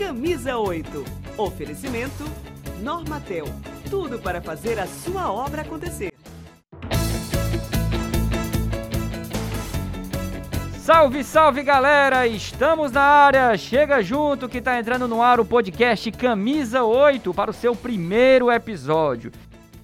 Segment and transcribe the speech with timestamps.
[0.00, 1.04] Camisa 8.
[1.36, 2.24] Oferecimento
[2.80, 3.44] Normatel.
[3.90, 6.10] Tudo para fazer a sua obra acontecer.
[10.78, 12.26] Salve, salve galera!
[12.26, 13.58] Estamos na área!
[13.58, 18.50] Chega junto que tá entrando no ar o podcast Camisa 8 para o seu primeiro
[18.50, 19.30] episódio.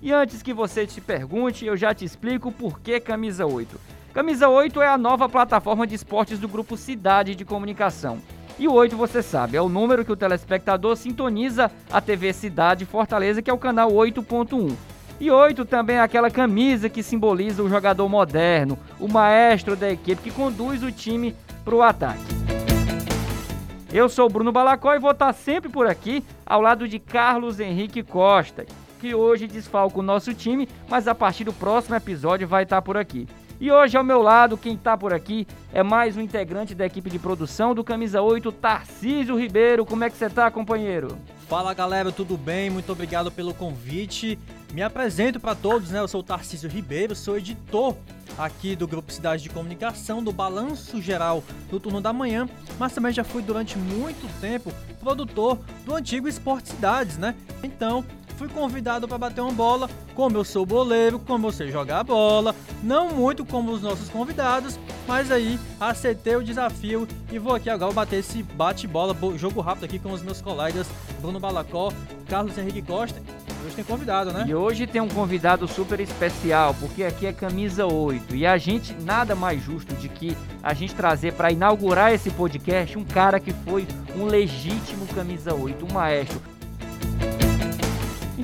[0.00, 3.78] E antes que você te pergunte, eu já te explico por que Camisa 8.
[4.14, 8.18] Camisa 8 é a nova plataforma de esportes do grupo Cidade de Comunicação.
[8.59, 12.86] E o 8, você sabe, é o número que o telespectador sintoniza a TV Cidade
[12.86, 14.75] Fortaleza, que é o canal 8.1.
[15.21, 20.22] E 8 também é aquela camisa que simboliza o jogador moderno, o maestro da equipe
[20.22, 22.25] que conduz o time para o ataque.
[23.93, 28.02] Eu sou Bruno Balacó e vou estar sempre por aqui ao lado de Carlos Henrique
[28.02, 28.64] Costa,
[28.99, 32.97] que hoje desfalca o nosso time, mas a partir do próximo episódio vai estar por
[32.97, 33.28] aqui.
[33.58, 37.08] E hoje ao meu lado, quem está por aqui é mais um integrante da equipe
[37.08, 39.86] de produção do Camisa 8, Tarcísio Ribeiro.
[39.86, 41.16] Como é que você está, companheiro?
[41.48, 42.68] Fala galera, tudo bem?
[42.68, 44.38] Muito obrigado pelo convite.
[44.74, 46.00] Me apresento para todos, né?
[46.00, 47.96] Eu sou o Tarcísio Ribeiro, sou editor
[48.36, 52.46] aqui do Grupo Cidade de Comunicação, do Balanço Geral do Turno da Manhã,
[52.78, 54.70] mas também já fui durante muito tempo
[55.00, 57.34] produtor do antigo Esporte Cidades, né?
[57.62, 58.04] Então,
[58.36, 62.54] fui convidado para bater uma bola, como eu sou boleiro, como eu sei jogar bola,
[62.82, 67.92] não muito como os nossos convidados, mas aí aceitei o desafio e vou aqui agora
[67.92, 70.86] bater esse bate-bola, jogo rápido aqui com os meus colegas
[71.20, 71.92] Bruno Balacó,
[72.28, 73.20] Carlos Henrique Costa.
[73.64, 74.44] Hoje tem convidado, né?
[74.46, 78.94] E hoje tem um convidado super especial, porque aqui é camisa 8 e a gente
[79.02, 83.52] nada mais justo de que a gente trazer para inaugurar esse podcast um cara que
[83.52, 86.55] foi um legítimo camisa 8, um maestro.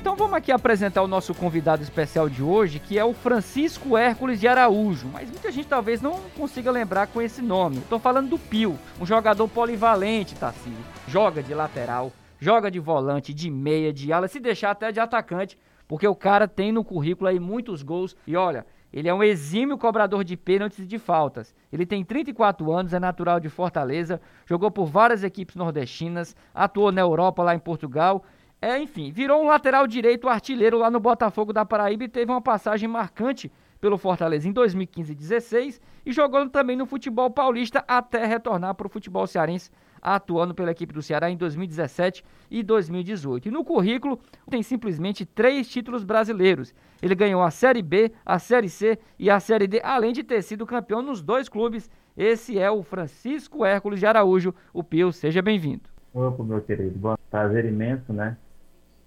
[0.03, 4.41] Então vamos aqui apresentar o nosso convidado especial de hoje, que é o Francisco Hércules
[4.41, 5.06] de Araújo.
[5.12, 7.78] Mas muita gente talvez não consiga lembrar com esse nome.
[7.78, 10.84] Estou falando do Pio, um jogador polivalente, Tarcísio.
[11.06, 15.56] Joga de lateral, joga de volante, de meia, de ala, se deixar até de atacante,
[15.86, 18.16] porque o cara tem no currículo aí muitos gols.
[18.26, 21.55] E olha, ele é um exímio cobrador de pênaltis e de faltas.
[21.72, 27.00] Ele tem 34 anos, é natural de Fortaleza, jogou por várias equipes nordestinas, atuou na
[27.00, 28.25] Europa, lá em Portugal
[28.62, 32.41] é, enfim, virou um lateral direito artilheiro lá no Botafogo da Paraíba e teve uma
[32.41, 33.50] passagem marcante
[33.81, 38.87] pelo Fortaleza em 2015 e 2016 e jogando também no futebol paulista até retornar para
[38.87, 39.69] o futebol cearense,
[40.00, 43.49] atuando pela equipe do Ceará em 2017 e 2018.
[43.49, 46.73] E no currículo tem simplesmente três títulos brasileiros.
[47.03, 50.41] Ele ganhou a Série B, a Série C e a Série D, além de ter
[50.41, 51.91] sido campeão nos dois clubes.
[52.17, 54.55] Esse é o Francisco Hércules de Araújo.
[54.73, 55.91] O Pio, seja bem-vindo.
[56.15, 56.97] Opa, meu querido.
[56.97, 58.37] Bom, prazer imenso, né?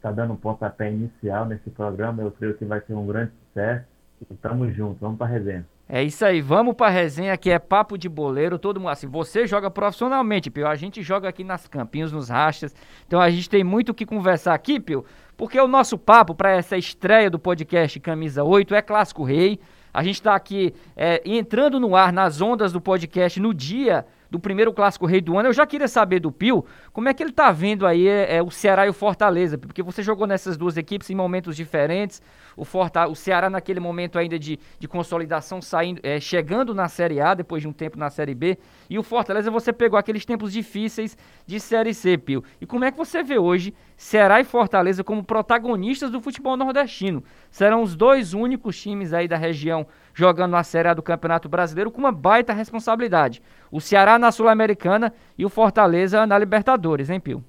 [0.06, 2.22] Está dando um pontapé inicial nesse programa.
[2.22, 3.86] Eu creio que vai ser um grande sucesso.
[4.30, 5.66] E tamo junto, vamos para resenha.
[5.90, 9.46] É isso aí, vamos para resenha que é papo de boleiro, todo mundo assim, você
[9.46, 12.74] joga profissionalmente, Pio, a gente joga aqui nas campinhos, nos rachas,
[13.06, 15.06] então a gente tem muito o que conversar aqui, Pio,
[15.38, 19.60] porque o nosso papo para essa estreia do podcast Camisa 8 é Clássico Rei,
[19.94, 24.40] a gente está aqui é, entrando no ar nas ondas do podcast no dia do
[24.40, 25.50] primeiro clássico rei do ano.
[25.50, 28.44] Eu já queria saber do Pio, como é que ele tá vendo aí é, é,
[28.44, 32.22] o Ceará e o Fortaleza, porque você jogou nessas duas equipes em momentos diferentes.
[32.58, 37.20] O, Forta, o Ceará naquele momento ainda de, de consolidação, saindo, é, chegando na Série
[37.20, 38.58] A, depois de um tempo na Série B.
[38.90, 42.44] E o Fortaleza você pegou aqueles tempos difíceis de Série C, Pio.
[42.62, 47.24] E como é que você vê hoje Ceará e Fortaleza como protagonistas do futebol nordestino?
[47.52, 51.92] Serão os dois únicos times aí da região jogando na Série A do Campeonato Brasileiro
[51.92, 53.44] com uma baita responsabilidade.
[53.70, 57.44] O Ceará na Sul-Americana e o Fortaleza na Libertadores, hein, Pio?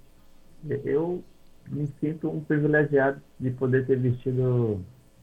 [0.84, 1.22] Eu
[1.68, 4.80] me sinto um privilegiado de poder ter vestido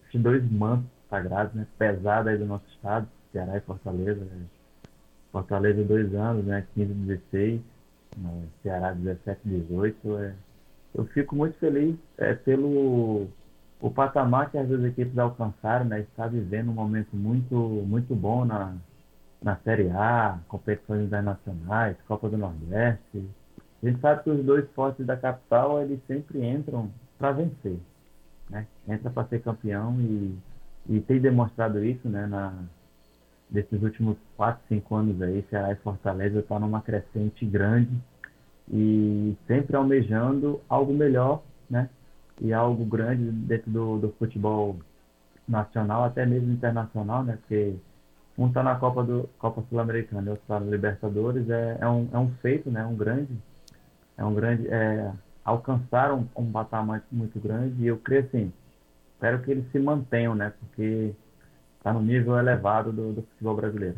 [0.07, 4.25] esses dois mantos sagrados, né, pesados aí do nosso estado, Ceará e Fortaleza.
[5.31, 7.61] Fortaleza dois anos, né, 15 16,
[8.17, 10.17] né, Ceará 17 18.
[10.19, 10.33] É,
[10.95, 13.27] eu fico muito feliz é, pelo
[13.83, 17.53] o patamar que as duas equipes alcançaram, né, está vivendo um momento muito,
[17.85, 18.73] muito bom na,
[19.41, 23.29] na Série A, competições internacionais, Copa do Nordeste.
[23.83, 26.89] A gente sabe que os dois fortes da capital, eles sempre entram
[27.19, 27.77] para vencer,
[28.49, 28.65] né?
[28.87, 30.39] Entra para ser campeão e,
[30.87, 32.53] e tem demonstrado isso, né, na,
[33.49, 37.91] desses últimos 4, 5 anos aí, Ceará e Fortaleza estão numa crescente grande
[38.71, 41.89] e sempre almejando algo melhor, né?
[42.41, 44.77] E algo grande dentro do, do futebol
[45.47, 47.37] nacional, até mesmo internacional, né?
[47.37, 47.75] Porque
[48.37, 52.17] um está na Copa do Copa Sul-Americana, outro está na Libertadores, é, é, um, é
[52.17, 52.85] um feito, né?
[52.85, 53.37] Um grande,
[54.17, 55.11] é um grande, é,
[55.43, 58.51] alcançaram um, um patamar muito grande e eu creio assim,
[59.13, 60.53] espero que eles se mantenham, né?
[60.59, 61.13] Porque
[61.77, 63.97] está no nível elevado do, do futebol brasileiro.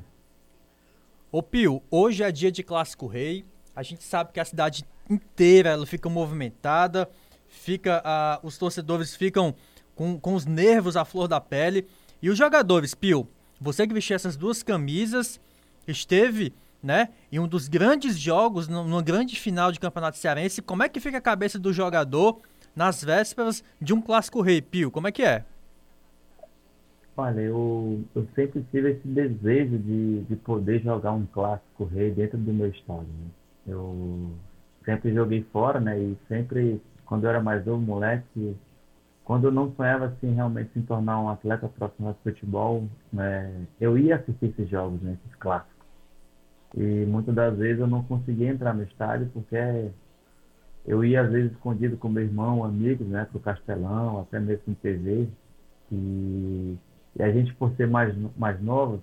[1.31, 3.46] Ô Pio, hoje é dia de Clássico Rei.
[3.76, 7.10] A gente sabe que a cidade inteira ela fica movimentada,
[7.56, 8.02] fica
[8.44, 9.56] os torcedores ficam
[9.96, 11.88] com, com os nervos à flor da pele.
[12.22, 13.28] E os jogadores, Pio,
[13.60, 15.40] você que vestiu essas duas camisas,
[15.88, 20.62] esteve né, em um dos grandes jogos, numa grande final de campeonato cearense.
[20.62, 22.40] Como é que fica a cabeça do jogador
[22.75, 24.92] nas vésperas de um clássico rei, Pio?
[24.92, 25.44] Como é que é?
[27.18, 32.38] Olha, eu, eu sempre tive esse desejo de, de poder jogar um clássico rei dentro
[32.38, 33.07] do meu estádio.
[33.07, 33.30] Né?
[33.68, 34.31] Eu
[34.84, 35.98] sempre joguei fora, né?
[35.98, 38.57] E sempre, quando eu era mais novo, moleque,
[39.24, 43.98] quando eu não sonhava assim realmente se tornar um atleta profissional de futebol, né, eu
[43.98, 45.74] ia assistir esses jogos, né, esses clássicos.
[46.75, 49.56] E muitas das vezes eu não conseguia entrar no estádio porque
[50.86, 54.75] eu ia às vezes escondido com meu irmão, amigos, né, pro Castelão, até mesmo no
[54.75, 55.28] TV.
[55.92, 56.78] E,
[57.16, 59.00] e a gente, por ser mais, mais novos,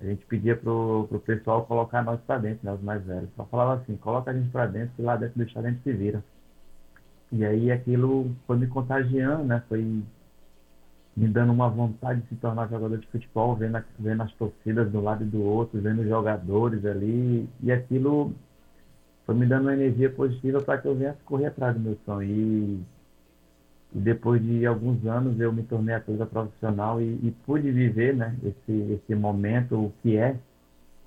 [0.00, 3.30] a gente pedia pro, pro pessoal colocar nós para dentro, né, os mais velhos.
[3.36, 5.82] Só falava assim, coloca a gente para dentro, que lá dentro do estádio a gente
[5.82, 6.22] se vira.
[7.32, 9.62] E aí aquilo foi me contagiando, né?
[9.68, 9.80] Foi
[11.16, 15.00] me dando uma vontade de se tornar jogador de futebol, vendo, vendo as torcidas do
[15.00, 17.48] lado e do outro, vendo os jogadores ali.
[17.62, 18.34] E aquilo
[19.24, 22.28] foi me dando uma energia positiva para que eu viesse correr atrás do meu sonho.
[22.28, 22.82] E,
[23.94, 28.36] e, depois de alguns anos eu me tornei atleta profissional e, e pude viver né,
[28.42, 30.36] esse, esse momento, o que é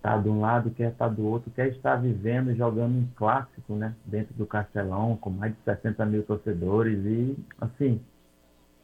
[0.06, 3.74] estar de um lado, quer estar do outro, quer estar vivendo e jogando um clássico,
[3.74, 3.96] né?
[4.06, 7.04] Dentro do Castelão, com mais de 60 mil torcedores.
[7.04, 8.00] E, assim,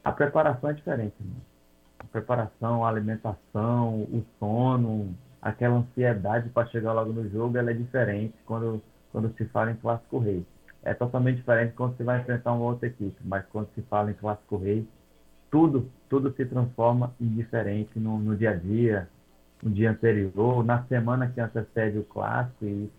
[0.02, 1.14] a preparação é diferente.
[1.20, 1.36] Né?
[2.00, 7.74] A preparação, a alimentação, o sono, aquela ansiedade para chegar logo no jogo, ela é
[7.74, 8.82] diferente quando,
[9.12, 10.44] quando se fala em Clássico Rei.
[10.82, 14.14] É totalmente diferente quando você vai enfrentar uma outra equipe, mas quando se fala em
[14.14, 14.86] Clássico Rei,
[15.48, 19.08] tudo, tudo se transforma em diferente no, no dia a dia,
[19.62, 22.90] no dia anterior, na semana que antecede o clássico e,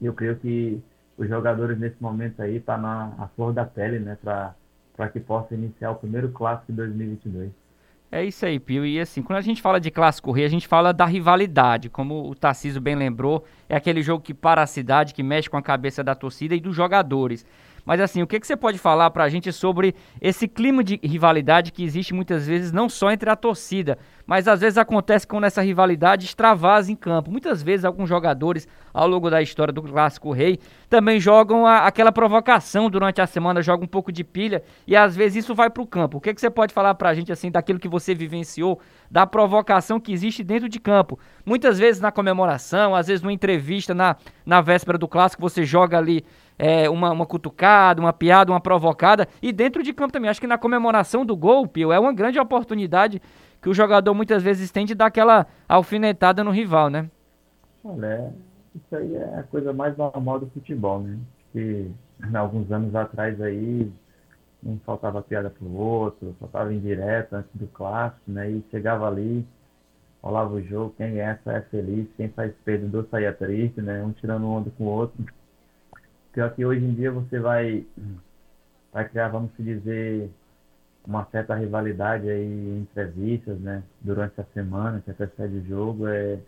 [0.00, 0.80] eu creio que
[1.16, 5.90] os jogadores nesse momento aí tá na flor da pele, né, para que possa iniciar
[5.90, 7.50] o primeiro clássico de 2022.
[8.10, 8.86] É isso aí, Pio.
[8.86, 11.90] E assim, quando a gente fala de clássico rei, a gente fala da rivalidade.
[11.90, 15.58] Como o Tarcísio bem lembrou, é aquele jogo que para a cidade, que mexe com
[15.58, 17.44] a cabeça da torcida e dos jogadores.
[17.88, 21.00] Mas assim, o que, que você pode falar para a gente sobre esse clima de
[21.02, 23.96] rivalidade que existe muitas vezes não só entre a torcida,
[24.26, 27.30] mas às vezes acontece quando essa rivalidade extravasa em campo.
[27.30, 30.58] Muitas vezes alguns jogadores, ao longo da história do Clássico Rei,
[30.90, 35.16] também jogam a, aquela provocação durante a semana, jogam um pouco de pilha e às
[35.16, 36.18] vezes isso vai para o campo.
[36.18, 38.78] O que, que você pode falar para a gente assim daquilo que você vivenciou,
[39.10, 41.18] da provocação que existe dentro de campo?
[41.42, 44.14] Muitas vezes na comemoração, às vezes numa entrevista na,
[44.44, 46.22] na véspera do Clássico, você joga ali
[46.58, 49.28] é, uma, uma cutucada, uma piada, uma provocada.
[49.40, 50.28] E dentro de campo também.
[50.28, 53.22] Acho que na comemoração do gol, Pio, é uma grande oportunidade
[53.62, 57.08] que o jogador muitas vezes tem de dar aquela alfinetada no rival, né?
[57.84, 58.32] Olha,
[58.74, 61.18] isso aí é a coisa mais normal do futebol, né?
[61.52, 61.90] Que
[62.34, 63.90] alguns anos atrás aí
[64.64, 68.50] um faltava piada pro outro, faltava indireta antes do clássico, né?
[68.50, 69.46] E chegava ali,
[70.22, 74.02] rolava o jogo, quem ganha é feliz, quem faz perdedor saía triste, né?
[74.02, 75.24] Um tirando onda com o outro.
[76.38, 77.84] Pior que hoje em dia você vai,
[78.92, 80.30] vai criar, vamos dizer,
[81.04, 83.82] uma certa rivalidade aí em entrevistas, né?
[84.00, 86.38] Durante a semana que antecede o jogo, é,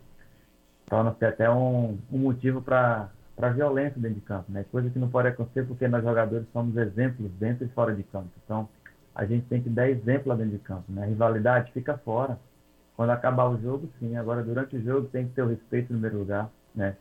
[0.85, 3.09] torna-se até um, um motivo para
[3.53, 4.63] violência dentro de campo, né?
[4.71, 8.29] Coisa que não pode acontecer porque nós jogadores somos exemplos dentro e fora de campo.
[8.45, 8.69] Então,
[9.13, 11.03] a gente tem que dar exemplo lá dentro de campo, né?
[11.03, 12.39] A rivalidade fica fora.
[12.95, 14.15] Quando acabar o jogo, sim.
[14.15, 16.95] Agora, durante o jogo, tem que ter o respeito no primeiro lugar, né?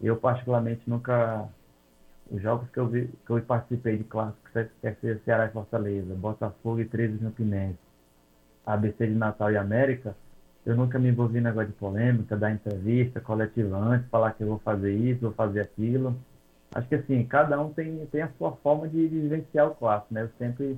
[0.00, 1.48] Eu, particularmente, nunca
[2.30, 6.14] os jogos que eu, vi, que eu participei de clássicos, quer ser Ceará e Fortaleza,
[6.14, 7.78] Botafogo e 13 Campinense,
[8.64, 10.14] ABC de Natal e América,
[10.66, 14.48] eu nunca me envolvi em negócio de polêmica, dar entrevista coletiva antes, falar que eu
[14.48, 16.16] vou fazer isso, vou fazer aquilo.
[16.74, 20.12] Acho que assim, cada um tem, tem a sua forma de, de vivenciar o clássico,
[20.12, 20.22] né?
[20.22, 20.76] Eu sempre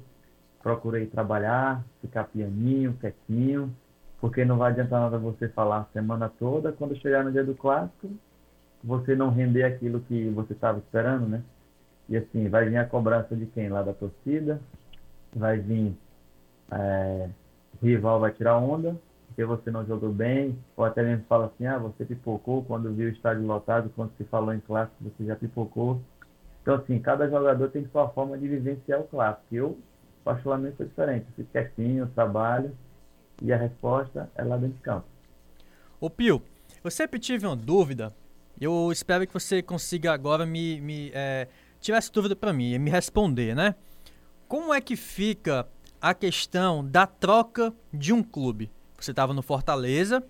[0.62, 3.74] procurei trabalhar, ficar pianinho, quietinho,
[4.20, 7.54] porque não vai adiantar nada você falar a semana toda, quando chegar no dia do
[7.54, 8.10] clássico,
[8.82, 11.42] você não render aquilo que você estava esperando, né?
[12.08, 13.68] E assim, vai vir a cobrança de quem?
[13.68, 14.60] Lá da torcida,
[15.34, 15.94] vai vir
[16.70, 17.28] é,
[17.80, 18.96] o rival vai tirar onda,
[19.28, 23.08] porque você não jogou bem, ou até mesmo fala assim, ah, você pipocou quando viu
[23.08, 26.00] o estádio lotado, quando se falou em clássico, você já pipocou.
[26.62, 29.46] Então, assim, cada jogador tem sua forma de vivenciar o clássico.
[29.54, 29.78] Eu,
[30.24, 31.26] particularmente, sou diferente.
[31.28, 32.72] Eu fico quietinho, trabalho,
[33.40, 35.06] e a resposta é lá dentro de campo.
[36.00, 36.42] Ô Pio,
[36.82, 38.12] eu sempre tive uma dúvida
[38.64, 41.48] eu espero que você consiga agora me, me é,
[41.80, 43.74] tirar essa dúvida para mim e me responder, né?
[44.46, 45.68] Como é que fica
[46.00, 48.70] a questão da troca de um clube?
[48.98, 50.24] Você estava no Fortaleza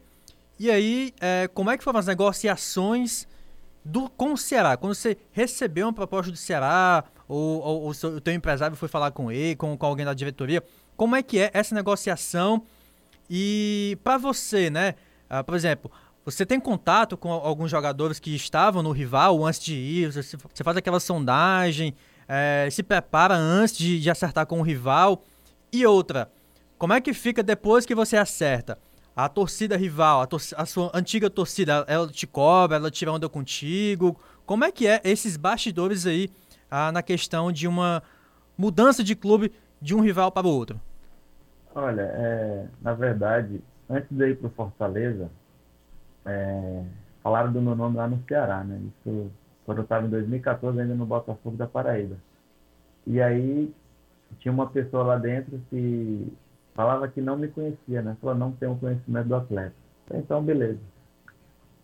[0.58, 3.26] e aí é, como é que foram as negociações
[3.84, 8.20] do, com o Ceará, quando você recebeu uma proposta do Ceará, ou, ou, ou o
[8.20, 10.62] teu empresário foi falar com ele, com, com alguém da diretoria,
[10.96, 12.62] como é que é essa negociação?
[13.30, 14.94] E para você, né?
[15.30, 15.90] Uh, por exemplo,
[16.30, 20.12] você tem contato com alguns jogadores que estavam no rival antes de ir?
[20.12, 21.94] Você, faz aquela sondagem,
[22.28, 25.22] é, se prepara antes de, de acertar com o rival?
[25.72, 26.30] E outra,
[26.76, 28.76] como é que fica depois que você acerta?
[29.16, 33.28] A torcida rival, a, tor a, sua antiga torcida, ela te cobra, ela tira onda
[33.28, 34.14] contigo?
[34.44, 36.30] Como é que é esses bastidores aí
[36.70, 38.02] ah, na questão de uma
[38.56, 40.78] mudança de clube de um rival para o outro?
[41.74, 45.30] Olha, é, na verdade, antes de ir para o Fortaleza,
[46.28, 46.84] é,
[47.22, 48.80] falaram do meu nome lá no Ceará, né?
[48.86, 49.30] Isso
[49.64, 52.16] quando eu estava em 2014 ainda no Botafogo da Paraíba.
[53.06, 53.74] E aí
[54.38, 56.32] tinha uma pessoa lá dentro que
[56.74, 58.16] falava que não me conhecia, né?
[58.20, 59.74] Falou, não tem um conhecimento do atleta.
[60.14, 60.78] Então, beleza.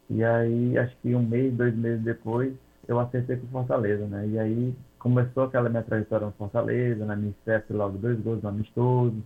[0.09, 2.55] E aí, acho que um mês, dois meses depois,
[2.87, 4.29] eu acertei com o Fortaleza, né?
[4.29, 8.49] E aí começou aquela minha trajetória no Fortaleza, na minha estreia logo dois gols no
[8.49, 9.23] amistoso,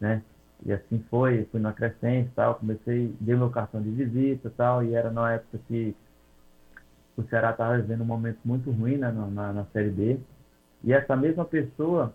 [0.00, 0.22] né?
[0.64, 4.94] E assim foi, fui na crescente tal, comecei, dei meu cartão de visita tal, e
[4.94, 5.94] era na época que
[7.16, 10.18] o Ceará estava vivendo um momento muito ruim né, na, na, na Série B.
[10.82, 12.12] E essa mesma pessoa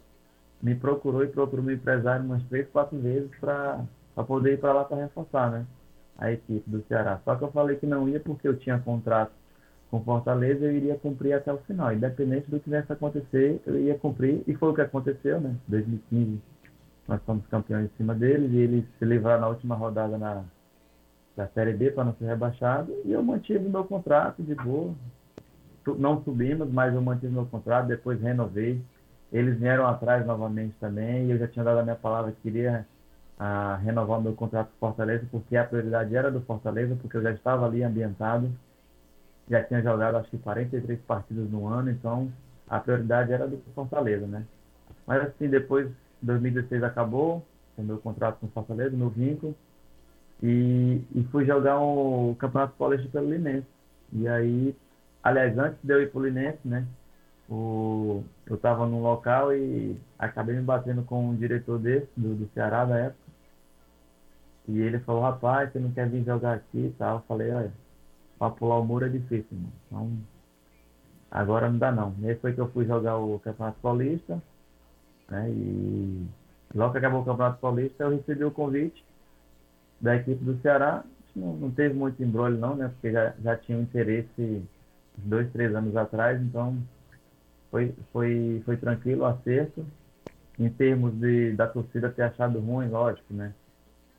[0.61, 3.83] me procurou e procurou meu empresário umas três, quatro vezes para
[4.27, 5.65] poder ir para lá para reforçar, né?
[6.17, 7.21] A equipe do Ceará.
[7.23, 9.31] Só que eu falei que não ia porque eu tinha contrato
[9.89, 11.91] com Fortaleza eu iria cumprir até o final.
[11.93, 14.43] Independente do que viesse acontecer, eu ia cumprir.
[14.47, 15.55] E foi o que aconteceu, né?
[15.67, 16.39] 2015,
[17.09, 20.43] nós fomos campeões em cima deles e eles se livraram na última rodada na,
[21.35, 22.93] da Série B para não ser rebaixado.
[23.03, 24.93] E eu mantive meu contrato de boa.
[25.97, 27.87] Não subimos, mas eu mantive meu contrato.
[27.87, 28.81] Depois renovei
[29.31, 32.85] eles vieram atrás novamente também e eu já tinha dado a minha palavra que queria
[33.37, 37.21] a, ah, renovar meu contrato com Fortaleza, porque a prioridade era do Fortaleza, porque eu
[37.21, 38.51] já estava ali ambientado,
[39.49, 42.31] já tinha jogado acho que 43 partidas no ano, então
[42.67, 44.43] a prioridade era do Fortaleza, né?
[45.05, 45.89] Mas assim, depois
[46.21, 47.45] 2016 acabou,
[47.77, 49.55] o meu contrato com Fortaleza, meu vínculo,
[50.41, 53.67] e, e fui jogar o Campeonato Paulista pelo Linense.
[54.13, 54.75] E aí,
[55.23, 56.85] aliás, antes de eu ir para o Linense, né?
[57.49, 62.49] o, eu estava num local e acabei me batendo com um diretor desse, do, do
[62.53, 63.29] Ceará da época.
[64.67, 67.17] E ele falou, rapaz, você não quer vir jogar aqui e tal.
[67.17, 67.73] Eu falei, olha,
[68.37, 69.71] para pular o muro é difícil, irmão.
[69.87, 70.11] Então,
[71.31, 72.13] agora não dá não.
[72.19, 74.41] E aí foi que eu fui jogar o Campeonato Paulista,
[75.29, 75.49] né?
[75.49, 76.27] E
[76.73, 79.03] logo que acabou o Campeonato Paulista, eu recebi o convite
[79.99, 81.03] da equipe do Ceará.
[81.35, 82.89] Não, não teve muito embrolho não, né?
[82.89, 84.63] Porque já, já tinha um interesse
[85.17, 86.77] dois, três anos atrás, então
[87.69, 89.85] foi, foi, foi tranquilo o acerto.
[90.57, 93.53] Em termos de, da torcida ter achado ruim, lógico, né?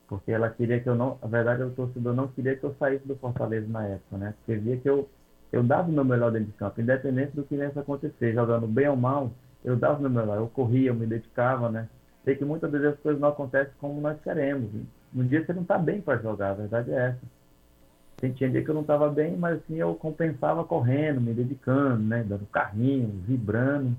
[0.07, 1.19] Porque ela queria que eu não.
[1.21, 4.33] A verdade, o torcedor não queria que eu saísse do Fortaleza na época, né?
[4.39, 5.07] Porque via que eu,
[5.51, 8.89] eu dava o meu melhor dentro de campo, independente do que viesse acontecer, jogando bem
[8.89, 9.31] ou mal,
[9.63, 10.37] eu dava o meu melhor.
[10.37, 11.87] Eu corria, eu me dedicava, né?
[12.23, 14.69] Sei que muitas vezes as coisas não acontecem como nós queremos.
[15.13, 18.33] Um dia você não está bem para jogar, a verdade é essa.
[18.35, 22.23] Tinha dia que eu não estava bem, mas assim eu compensava correndo, me dedicando, né?
[22.23, 23.95] Dando carrinho, vibrando.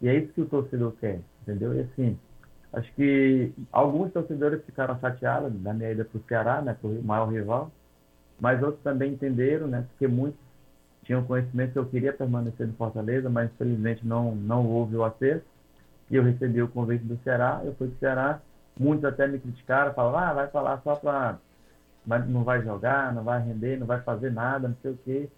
[0.00, 1.74] E é isso que o torcedor quer, entendeu?
[1.74, 2.16] E assim,
[2.72, 6.76] acho que alguns torcedores ficaram chateados da minha ida para o Ceará, né?
[6.80, 7.72] Para o maior rival.
[8.38, 9.84] Mas outros também entenderam, né?
[9.90, 10.43] Porque muitos
[11.04, 15.44] tinham conhecimento que eu queria permanecer no Fortaleza, mas infelizmente não, não houve o acerto.
[16.10, 18.40] E eu recebi o convite do Ceará, eu fui para o Ceará.
[18.78, 21.38] Muitos até me criticaram, falavam, ah, vai falar só para
[22.28, 25.28] não vai jogar, não vai render, não vai fazer nada, não sei o quê.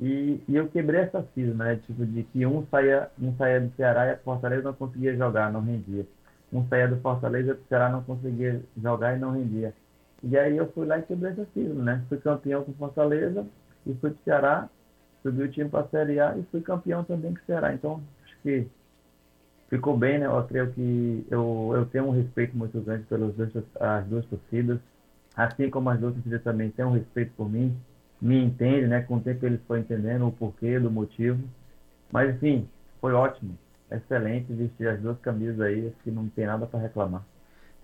[0.00, 1.76] E, e eu quebrei essa cisma, né?
[1.86, 5.52] Tipo, de que um saía, um saía do Ceará e a Fortaleza não conseguia jogar,
[5.52, 6.06] não rendia.
[6.52, 9.74] Um saía do Fortaleza e o Ceará não conseguia jogar e não rendia.
[10.22, 12.04] E aí eu fui lá e quebrei essa cisma, né?
[12.08, 13.44] Fui campeão com Fortaleza
[13.86, 14.68] e fui pro Ceará,
[15.22, 17.74] subi o time para a Série A e fui campeão também o Ceará.
[17.74, 18.66] Então, acho que
[19.68, 20.26] ficou bem, né?
[20.26, 24.80] Eu creio que eu, eu tenho um respeito muito grande pelas duas, as duas torcidas
[25.38, 27.76] assim como as outras filhas também têm um respeito por mim,
[28.20, 29.02] me entende, né?
[29.02, 31.40] Com o tempo eles foram entendendo o porquê do motivo.
[32.10, 32.68] Mas, enfim,
[33.00, 33.56] foi ótimo,
[33.88, 37.22] excelente vestir as duas camisas aí, que não tem nada para reclamar.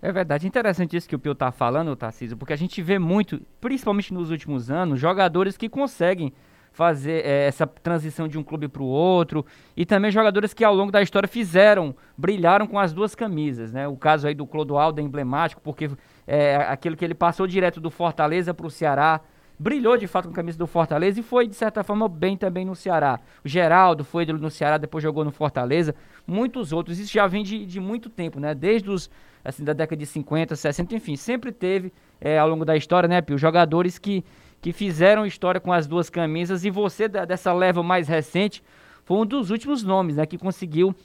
[0.01, 3.41] É verdade, interessante isso que o Pio tá falando, Tarcísio, porque a gente vê muito,
[3.61, 6.33] principalmente nos últimos anos, jogadores que conseguem
[6.75, 9.45] fazer é, essa transição de um clube para o outro
[9.77, 13.87] e também jogadores que ao longo da história fizeram, brilharam com as duas camisas, né?
[13.87, 15.89] O caso aí do Clodoaldo é emblemático porque
[16.27, 19.21] é aquilo que ele passou direto do Fortaleza para o Ceará,
[19.57, 22.65] brilhou de fato com a camisa do Fortaleza e foi de certa forma bem também
[22.65, 23.21] no Ceará.
[23.41, 25.95] O Geraldo foi no Ceará, depois jogou no Fortaleza,
[26.27, 26.99] muitos outros.
[26.99, 28.53] Isso já vem de, de muito tempo, né?
[28.53, 29.09] Desde os
[29.45, 33.21] assim da década de 50, 60, enfim, sempre teve é, ao longo da história, né,
[33.21, 34.25] Pio, jogadores que
[34.61, 38.63] que fizeram história com as duas camisas e você dessa leva mais recente
[39.03, 40.95] foi um dos últimos nomes, né, que conseguiu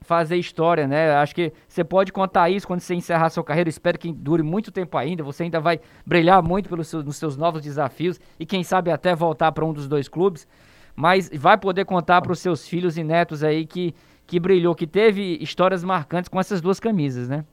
[0.00, 1.14] fazer história, né?
[1.16, 3.68] Acho que você pode contar isso quando você encerrar sua carreira.
[3.68, 5.22] Espero que dure muito tempo ainda.
[5.24, 9.14] Você ainda vai brilhar muito pelos seus, nos seus novos desafios e quem sabe até
[9.14, 10.46] voltar para um dos dois clubes.
[10.94, 13.94] Mas vai poder contar para os seus filhos e netos aí que,
[14.26, 17.44] que brilhou, que teve histórias marcantes com essas duas camisas, né?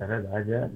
[0.00, 0.52] É verdade.
[0.52, 0.70] É.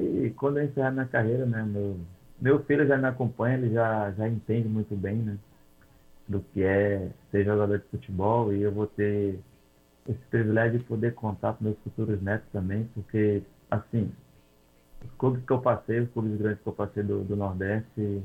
[0.00, 1.62] Que quando eu encerrar minha carreira, né?
[1.62, 1.96] Meu,
[2.40, 5.36] meu filho já me acompanha, ele já, já entende muito bem, né?
[6.30, 9.40] do que é ser jogador de futebol e eu vou ter
[10.08, 14.12] esse privilégio de poder contar com meus futuros netos também, porque, assim,
[15.04, 18.22] os clubes que eu passei, os clubes grandes que eu passei do, do Nordeste,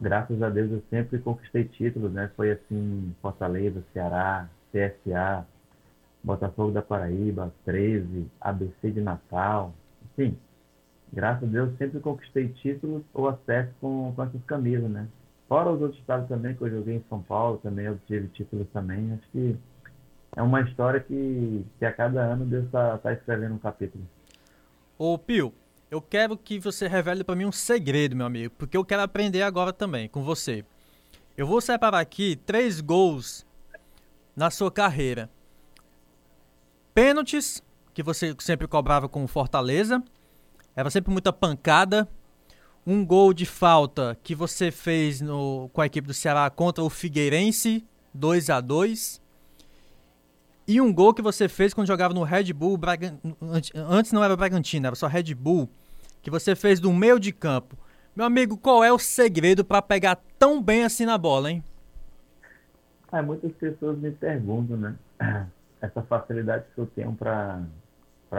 [0.00, 2.30] graças a Deus eu sempre conquistei títulos, né?
[2.36, 5.44] Foi assim, Fortaleza, Ceará, CSA,
[6.22, 9.74] Botafogo da Paraíba, 13, ABC de Natal,
[10.12, 10.38] enfim,
[11.12, 15.08] graças a Deus sempre conquistei títulos ou acesso com, com essas camisas, né?
[15.48, 19.12] Fora os outros estados também, que eu joguei em São Paulo, também obtive títulos também.
[19.12, 19.56] Acho que
[20.36, 24.04] é uma história que, que a cada ano Deus está tá escrevendo um capítulo.
[24.98, 25.52] Ô Pio,
[25.90, 29.42] eu quero que você revele para mim um segredo, meu amigo, porque eu quero aprender
[29.42, 30.64] agora também com você.
[31.36, 33.46] Eu vou separar aqui três gols
[34.34, 35.28] na sua carreira.
[36.94, 40.02] Pênaltis, que você sempre cobrava com Fortaleza.
[40.76, 42.08] Era sempre muita pancada,
[42.86, 46.90] um gol de falta que você fez no, com a equipe do Ceará contra o
[46.90, 49.22] Figueirense, 2 a 2
[50.66, 53.14] E um gol que você fez quando jogava no Red Bull, Braga,
[53.74, 55.68] antes não era Bragantino, era só Red Bull,
[56.20, 57.78] que você fez do meio de campo.
[58.14, 61.64] Meu amigo, qual é o segredo para pegar tão bem assim na bola, hein?
[63.10, 64.96] Ah, muitas pessoas me perguntam, né?
[65.80, 67.62] Essa facilidade que eu tenho para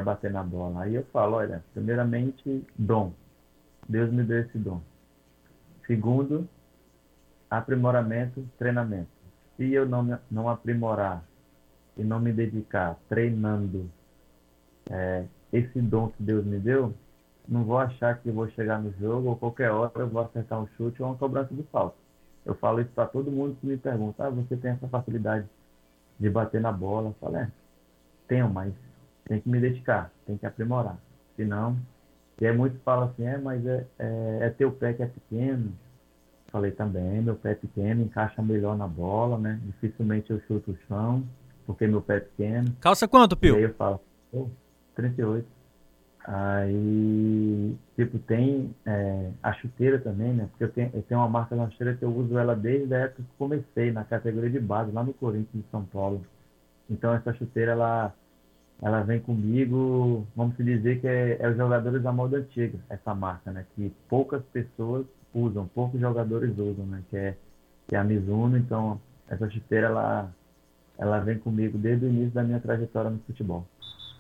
[0.01, 0.83] bater na bola.
[0.83, 3.13] Aí eu falo, olha, primeiramente, dom
[3.87, 4.81] Deus me deu esse dom.
[5.85, 6.47] Segundo,
[7.49, 9.09] aprimoramento, treinamento.
[9.55, 11.24] Se eu não, não aprimorar
[11.96, 13.89] e não me dedicar treinando
[14.89, 16.93] é, esse dom que Deus me deu,
[17.48, 20.67] não vou achar que vou chegar no jogo ou qualquer hora eu vou acertar um
[20.75, 21.96] chute ou uma cobrança de falta.
[22.43, 25.48] Eu falo isso para todo mundo que me pergunta: ah, você tem essa facilidade
[26.20, 27.09] de bater na bola?
[27.09, 27.51] Eu falo: é,
[28.27, 28.74] tenho, mas
[29.27, 30.98] tem que me dedicar, tem que aprimorar.
[31.35, 31.77] Senão,
[32.40, 35.72] e aí muitos falam assim, é, mas é, é, é teu pé que é pequeno.
[36.51, 39.59] Falei também, meu pé é pequeno, encaixa melhor na bola, né?
[39.66, 41.24] Dificilmente eu chuto o chão,
[41.66, 42.75] porque meu pé é pequeno.
[42.79, 43.55] Calça quanto, Pio?
[43.55, 44.00] E aí eu falo,
[44.31, 44.48] oh,
[44.96, 45.46] 38.
[46.27, 50.48] Aí, tipo, tem é, a chuteira também, né?
[50.50, 53.00] Porque eu tenho, eu tenho uma marca na chuteira que eu uso ela desde a
[53.00, 56.25] época que comecei, na categoria de base, lá no Corinthians de São Paulo.
[56.90, 58.14] Então essa chuteira, ela
[58.81, 63.51] ela vem comigo, vamos dizer que é, é os jogadores da moda antiga, essa marca,
[63.51, 63.66] né?
[63.75, 67.01] Que poucas pessoas usam, poucos jogadores usam, né?
[67.09, 67.38] Que é,
[67.88, 70.31] que é a Mizuno, então essa chuteira ela,
[70.98, 73.66] ela vem comigo desde o início da minha trajetória no futebol.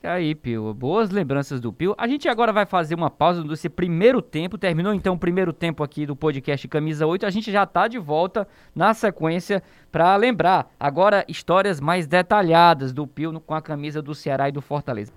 [0.05, 1.95] Aí, Pio, boas lembranças do Pio.
[1.97, 4.57] A gente agora vai fazer uma pausa desse primeiro tempo.
[4.57, 7.25] Terminou então o primeiro tempo aqui do podcast Camisa 8.
[7.25, 13.07] A gente já tá de volta na sequência para lembrar agora histórias mais detalhadas do
[13.07, 15.11] Pio com a camisa do Ceará e do Fortaleza.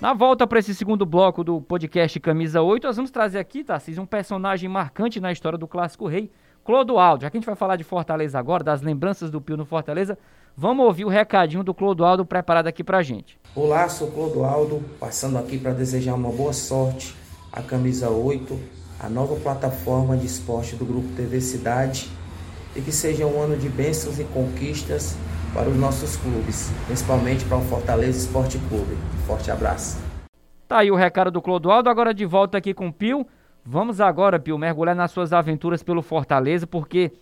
[0.00, 4.02] Na volta para esse segundo bloco do podcast Camisa 8, nós vamos trazer aqui, Tarcísio,
[4.02, 6.28] um personagem marcante na história do Clássico Rei,
[6.64, 9.64] Clodoaldo, já que a gente vai falar de Fortaleza agora, das lembranças do Pio no
[9.64, 10.16] Fortaleza,
[10.56, 13.36] vamos ouvir o recadinho do Clodoaldo preparado aqui pra gente.
[13.54, 17.16] Olá, sou Clodoaldo, passando aqui para desejar uma boa sorte
[17.52, 18.56] à Camisa 8,
[19.00, 22.08] a nova plataforma de esporte do Grupo TV Cidade,
[22.76, 25.16] e que seja um ano de bênçãos e conquistas
[25.52, 28.96] para os nossos clubes, principalmente para o Fortaleza Esporte Clube.
[29.26, 29.98] Forte abraço.
[30.68, 33.26] Tá aí o recado do Clodoaldo, agora de volta aqui com o Pio.
[33.64, 37.12] Vamos agora, Pio, mergulhar nas suas aventuras pelo Fortaleza, porque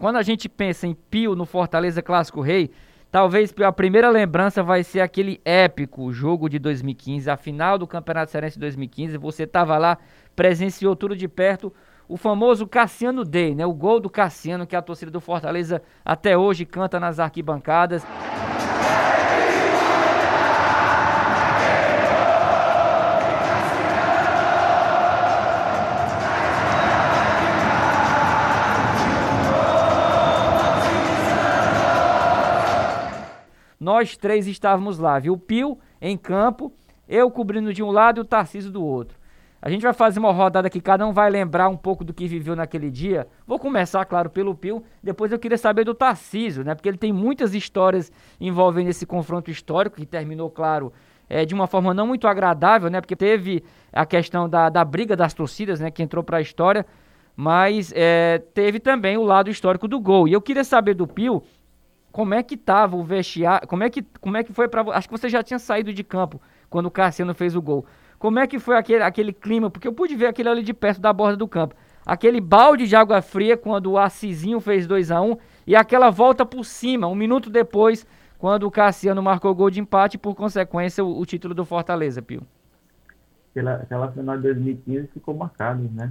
[0.00, 2.72] quando a gente pensa em Pio no Fortaleza Clássico Rei,
[3.08, 8.32] talvez a primeira lembrança vai ser aquele épico jogo de 2015, a final do Campeonato
[8.32, 9.16] Cearense 2015.
[9.16, 9.96] Você estava lá,
[10.34, 11.72] presenciou tudo de perto.
[12.08, 13.64] O famoso Cassiano Day, né?
[13.64, 18.04] O gol do Cassiano que a torcida do Fortaleza até hoje canta nas arquibancadas.
[33.86, 35.34] Nós três estávamos lá, viu?
[35.34, 36.72] O Pio em campo,
[37.08, 39.16] eu cobrindo de um lado e o Tarcísio do outro.
[39.62, 42.26] A gente vai fazer uma rodada que cada um vai lembrar um pouco do que
[42.26, 43.28] viveu naquele dia.
[43.46, 44.82] Vou começar, claro, pelo Pio.
[45.00, 46.74] Depois eu queria saber do Tarcísio, né?
[46.74, 50.92] Porque ele tem muitas histórias envolvendo esse confronto histórico, que terminou, claro,
[51.30, 53.00] é, de uma forma não muito agradável, né?
[53.00, 55.92] Porque teve a questão da, da briga das torcidas, né?
[55.92, 56.84] Que entrou para a história,
[57.36, 60.26] mas é, teve também o lado histórico do gol.
[60.26, 61.40] E eu queria saber do Pio
[62.16, 65.06] como é que tava o vestiário, como é que, como é que foi para Acho
[65.06, 67.84] que você já tinha saído de campo quando o Cassiano fez o gol.
[68.18, 69.68] Como é que foi aquele, aquele clima?
[69.68, 71.74] Porque eu pude ver aquele ali de perto da borda do campo.
[72.06, 76.08] Aquele balde de água fria quando o Assisinho fez 2 a 1 um, e aquela
[76.08, 78.06] volta por cima, um minuto depois,
[78.38, 82.22] quando o Cassiano marcou gol de empate e, por consequência, o, o título do Fortaleza,
[82.22, 82.40] Pio.
[83.50, 86.10] Aquela, aquela final de 2015 ficou marcado, né?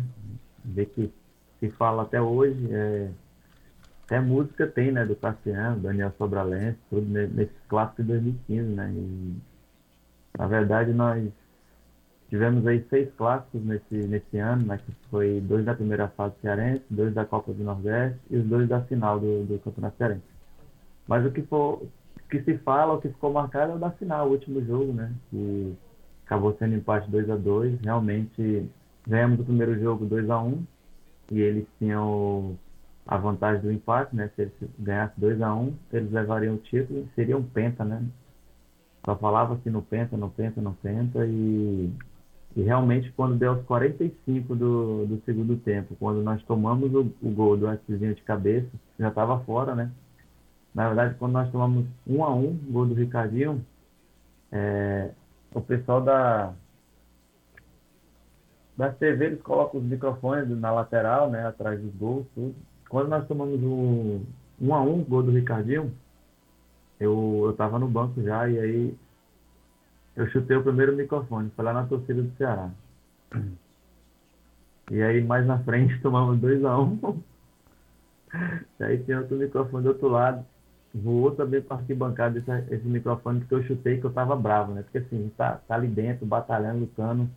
[0.63, 1.11] Ver que
[1.59, 3.09] se fala até hoje, é,
[4.05, 5.03] até música tem, né?
[5.03, 8.91] Do Cassiano, Daniel Sobralense, tudo nesse clássico de 2015, né?
[8.95, 9.35] E,
[10.37, 11.27] na verdade, nós
[12.29, 14.77] tivemos aí seis clássicos nesse, nesse ano, né?
[14.77, 18.69] Que foi dois da primeira fase cearense, dois da Copa do Nordeste e os dois
[18.69, 20.23] da final do, do Campeonato Cearense.
[21.07, 21.81] Mas o que for,
[22.29, 25.11] que se fala, o que ficou marcado é o da final, o último jogo, né?
[25.31, 25.75] Que
[26.25, 28.69] acabou sendo empate 2 a 2 Realmente
[29.07, 30.63] ganhamos o primeiro jogo 2 a 1
[31.31, 32.55] e eles tinham
[33.07, 34.29] a vantagem do empate, né?
[34.35, 38.03] Se eles ganhassem 2 a 1 eles levariam o título e seriam penta, né?
[39.05, 41.91] Só falava assim no penta, no penta, no penta e,
[42.55, 47.29] e realmente quando deu os 45 do, do segundo tempo, quando nós tomamos o, o
[47.29, 49.91] gol do Artezinho de cabeça, já estava fora, né?
[50.73, 53.63] Na verdade, quando nós tomamos um a um, gol do Ricardinho,
[54.51, 55.11] é,
[55.53, 56.53] o pessoal da,
[58.75, 62.55] da TV eles colocam os microfones na lateral, né, atrás dos gols, tudo.
[62.95, 64.21] Quando nós tomamos o
[64.62, 65.93] um a um, gol do Ricardinho,
[66.97, 68.97] eu, eu tava no banco já e aí
[70.15, 72.71] eu chutei o primeiro microfone, foi lá na torcida do Ceará.
[74.89, 77.23] E aí mais na frente tomamos 2 a 1 um.
[78.79, 80.45] E aí tinha outro microfone do outro lado
[80.93, 84.84] voou também para arquibancada esse, esse microfone que eu chutei que eu tava bravo, né?
[84.84, 87.29] Porque assim, tá, tá ali dentro, batalhando, lutando,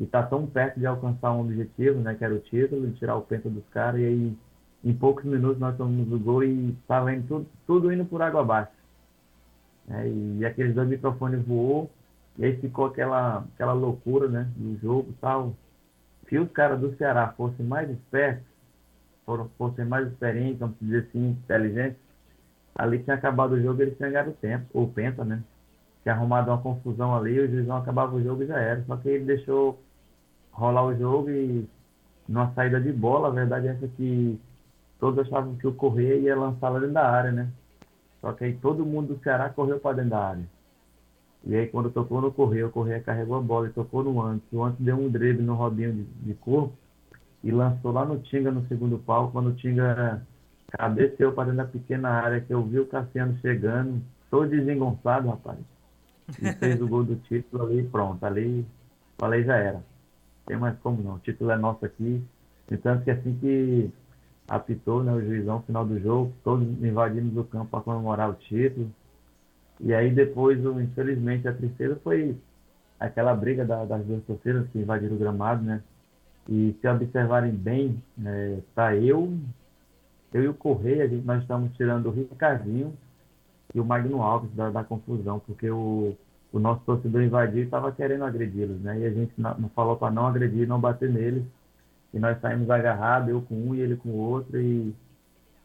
[0.00, 2.14] e tá tão perto de alcançar um objetivo, né?
[2.14, 4.36] Que era o título, de tirar o penta dos caras, e aí
[4.84, 8.42] em poucos minutos nós tomamos o gol e tava indo tudo, tudo indo por água
[8.42, 8.72] abaixo.
[9.88, 11.90] É, e aqueles dois microfones voou,
[12.36, 14.48] e aí ficou aquela, aquela loucura, né?
[14.56, 15.54] Do jogo e tal.
[16.28, 18.44] Se os caras do Ceará fossem mais espertos,
[19.56, 21.98] fossem mais experientes, vamos dizer assim, inteligentes,
[22.74, 25.42] ali tinha acabado o jogo, eles tinham ganhado o tempo, ou penta, né?
[26.02, 28.84] Tinha arrumado uma confusão ali, o juizão acabava o jogo e já era.
[28.84, 29.80] Só que ele deixou
[30.52, 31.68] rolar o jogo e
[32.28, 34.38] numa saída de bola, a verdade é essa que
[35.04, 37.50] todos achavam que o Correia ia lançar lá dentro da área, né?
[38.22, 40.44] Só que aí todo mundo do Ceará correu para dentro da área.
[41.44, 44.50] E aí quando tocou no Correia, o Correia carregou a bola e tocou no Antes.
[44.50, 46.72] O Antes deu um drible no Robinho de, de corpo
[47.42, 50.26] e lançou lá no Tinga no segundo pau, quando o Tinga
[50.68, 55.58] Cabeceou para dentro da pequena área que eu vi o Cassiano chegando, todo desengonçado, rapaz.
[56.40, 58.24] E fez o gol do título ali pronto.
[58.24, 58.64] Ali
[59.18, 59.82] falei, já era.
[60.46, 61.16] Tem mais como não.
[61.16, 62.24] O título é nosso aqui.
[62.70, 63.92] Então, que assim que
[64.48, 68.90] apitou né, o juizão final do jogo, todos invadimos o campo para comemorar o título.
[69.80, 72.36] E aí depois, infelizmente, a tristeza foi
[72.98, 75.82] aquela briga da, das duas torcidas que invadiram o gramado, né?
[76.48, 79.32] E se observarem bem, é, para eu
[80.34, 82.92] eu e o Correia, nós estamos tirando o Ricardinho
[83.72, 86.16] e o Magno Alves da, da confusão, porque o,
[86.52, 88.98] o nosso torcedor invadiu e estava querendo agredi-los, né?
[88.98, 91.44] E a gente não, não falou para não agredir, não bater neles.
[92.14, 94.94] E nós saímos agarrados, eu com um e ele com o outro, e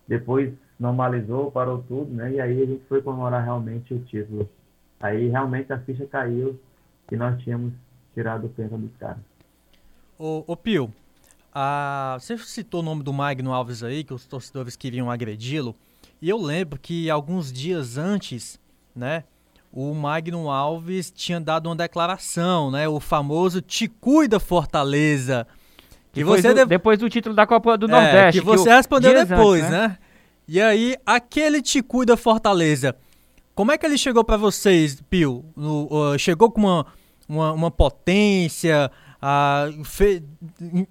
[0.08, 2.34] depois normalizou, parou tudo, né?
[2.34, 4.50] E aí a gente foi comemorar realmente o título.
[5.00, 6.60] Aí realmente a ficha caiu
[7.12, 7.72] e nós tínhamos
[8.16, 9.22] tirado o penta dos caras.
[10.18, 10.92] Ô, ô Pio,
[11.54, 15.76] ah, você citou o nome do Magno Alves aí, que os torcedores queriam agredi-lo.
[16.20, 18.60] E eu lembro que alguns dias antes,
[18.96, 19.24] né,
[19.72, 25.48] o Magno Alves tinha dado uma declaração, né, o famoso Te Cuida Fortaleza.
[26.12, 28.42] Que você do, depois do título da Copa do é, Nordeste.
[28.42, 29.88] Que você que respondeu depois, antes, né?
[29.88, 29.98] né?
[30.48, 32.96] E aí, aquele Te Cuida Fortaleza,
[33.54, 35.46] como é que ele chegou para vocês, Pio?
[35.56, 36.86] No, uh, chegou com uma,
[37.28, 38.90] uma, uma potência,
[39.22, 40.24] ah, fe,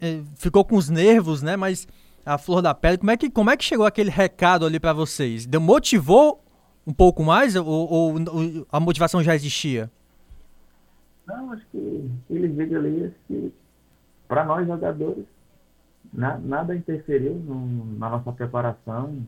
[0.00, 1.56] eh, ficou com os nervos, né?
[1.56, 1.88] Mas
[2.24, 4.92] a flor da pele, como é que, como é que chegou aquele recado ali para
[4.92, 5.46] vocês?
[5.46, 6.42] Deu, motivou
[6.86, 9.90] um pouco mais ou, ou, ou, a motivação já existia?
[11.26, 13.52] Não, acho que ele veio ali que
[14.28, 15.24] para nós jogadores
[16.12, 19.26] na, nada interferiu no, na nossa preparação,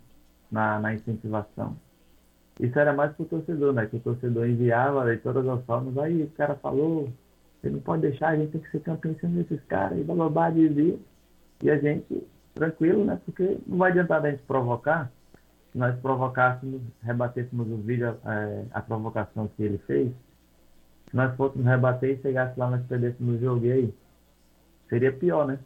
[0.50, 1.76] na, na, incentivação.
[2.58, 3.86] Isso era mais para o torcedor, né?
[3.86, 7.08] Que o torcedor enviava aí todas as formas, aí o cara falou,
[7.60, 10.50] você não pode deixar, a gente tem que ser campeão em desses caras, e bababá,
[10.50, 10.98] dizia.
[11.62, 13.18] E a gente, tranquilo, né?
[13.24, 15.10] Porque não vai adiantar a gente provocar.
[15.72, 20.10] Se nós provocássemos, rebatêssemos o vídeo, é, a provocação que ele fez,
[21.08, 23.94] Se nós fôssemos rebater e chegasse lá, nós perdêssemos no jogo, e aí?
[24.90, 25.58] Seria pior, né?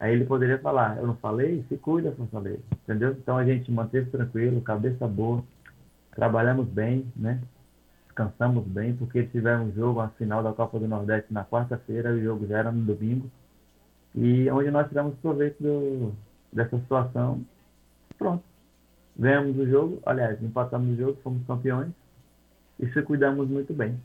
[0.00, 1.62] Aí ele poderia falar, eu não falei?
[1.68, 2.62] Se cuida, Fortaleza.
[2.82, 3.12] Entendeu?
[3.12, 5.44] Então a gente manteve tranquilo, cabeça boa,
[6.16, 7.40] trabalhamos bem, né?
[8.06, 12.20] Descansamos bem, porque tivemos um jogo, a final da Copa do Nordeste na quarta-feira, o
[12.20, 13.30] jogo já era no domingo.
[14.14, 16.12] E onde nós tivemos proveito do,
[16.50, 17.44] dessa situação,
[18.18, 18.42] pronto.
[19.18, 21.92] Ganhamos o jogo, aliás, empatamos o jogo, fomos campeões
[22.78, 24.00] e se cuidamos muito bem.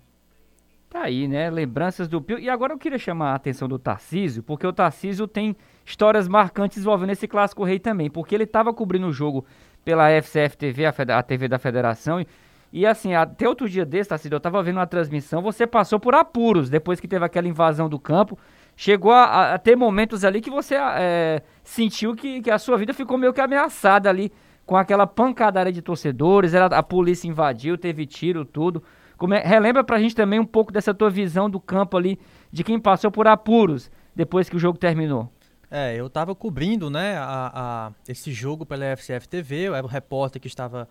[0.95, 1.49] Tá aí, né?
[1.49, 2.39] Lembranças do Pio.
[2.39, 5.53] E agora eu queria chamar a atenção do Tarcísio, porque o Tarcísio tem
[5.85, 9.45] histórias marcantes envolvendo esse clássico rei também, porque ele estava cobrindo o jogo
[9.83, 12.27] pela FCF TV, a, TV da Federação, e,
[12.71, 16.15] e, assim, até outro dia desse, Tarcísio, eu estava vendo uma transmissão, você passou por
[16.15, 18.39] apuros depois que teve aquela invasão do campo,
[18.73, 22.93] chegou a, a ter momentos ali que você é, sentiu que, que a sua vida
[22.93, 24.31] ficou meio que ameaçada ali
[24.65, 28.81] com aquela pancadaria de torcedores, era, a polícia invadiu, teve tiro, tudo.
[29.17, 32.19] Como é, relembra pra gente também um pouco dessa tua visão do campo ali,
[32.51, 35.31] de quem passou por apuros depois que o jogo terminou.
[35.69, 39.89] É, eu tava cobrindo, né, a, a, esse jogo pela FCF TV, eu era o
[39.89, 40.87] repórter que estava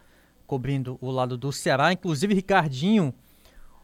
[0.47, 3.15] cobrindo o lado do Ceará, inclusive Ricardinho,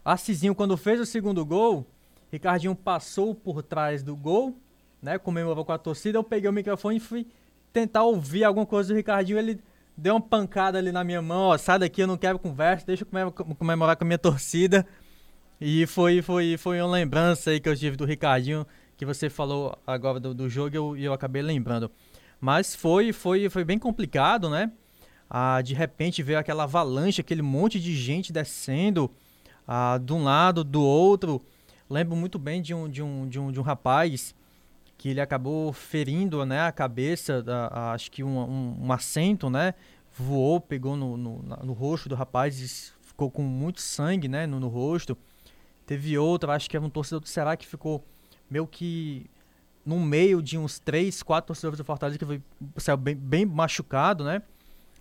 [0.04, 1.86] Assisinho, quando fez o segundo gol,
[2.30, 4.56] Ricardinho passou por trás do gol,
[5.00, 7.26] né, comemorou com a torcida, eu peguei o microfone e fui
[7.72, 9.60] tentar ouvir alguma coisa do Ricardinho, ele
[10.00, 13.04] deu uma pancada ali na minha mão, ó, sai daqui, eu não quero conversa, deixa
[13.04, 14.86] eu comemorar com a minha torcida.
[15.60, 19.76] E foi, foi, foi uma lembrança aí que eu tive do Ricardinho, que você falou
[19.86, 21.90] agora do, do jogo e eu, eu acabei lembrando.
[22.40, 24.72] Mas foi, foi, foi bem complicado, né?
[25.28, 29.10] Ah, de repente veio aquela avalanche, aquele monte de gente descendo
[29.68, 31.42] ah, de um lado, do outro.
[31.90, 34.34] Lembro muito bem de um, de um, de um, de um rapaz
[35.00, 39.72] que ele acabou ferindo né, a cabeça, da, acho que um, um, um, assento, né?
[40.12, 44.60] Voou, pegou no, no, no, rosto do rapaz e ficou com muito sangue né, no,
[44.60, 45.16] no rosto.
[45.86, 48.04] Teve outra, acho que era um torcedor do Ceará que ficou
[48.50, 49.24] meio que
[49.86, 52.42] no meio de uns três, quatro torcedores do Fortaleza que foi,
[52.76, 54.42] saiu bem, bem machucado, né?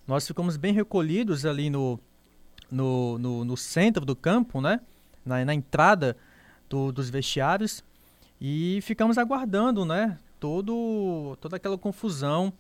[0.08, 2.00] Nós ficamos bem recolhidos ali no,
[2.72, 4.80] no, no, no centro do campo, né?
[5.26, 6.16] Na, na entrada
[6.70, 7.84] do, dos vestiários.
[8.40, 10.18] E ficamos aguardando, né?
[10.40, 12.54] Todo, toda aquela confusão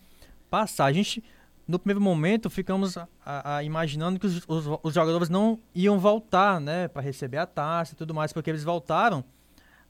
[0.49, 0.85] passar.
[0.85, 1.23] A gente,
[1.67, 6.59] no primeiro momento, ficamos a, a, imaginando que os, os, os, jogadores não iam voltar,
[6.59, 6.87] né?
[6.87, 9.23] Para receber a taça e tudo mais, porque eles voltaram.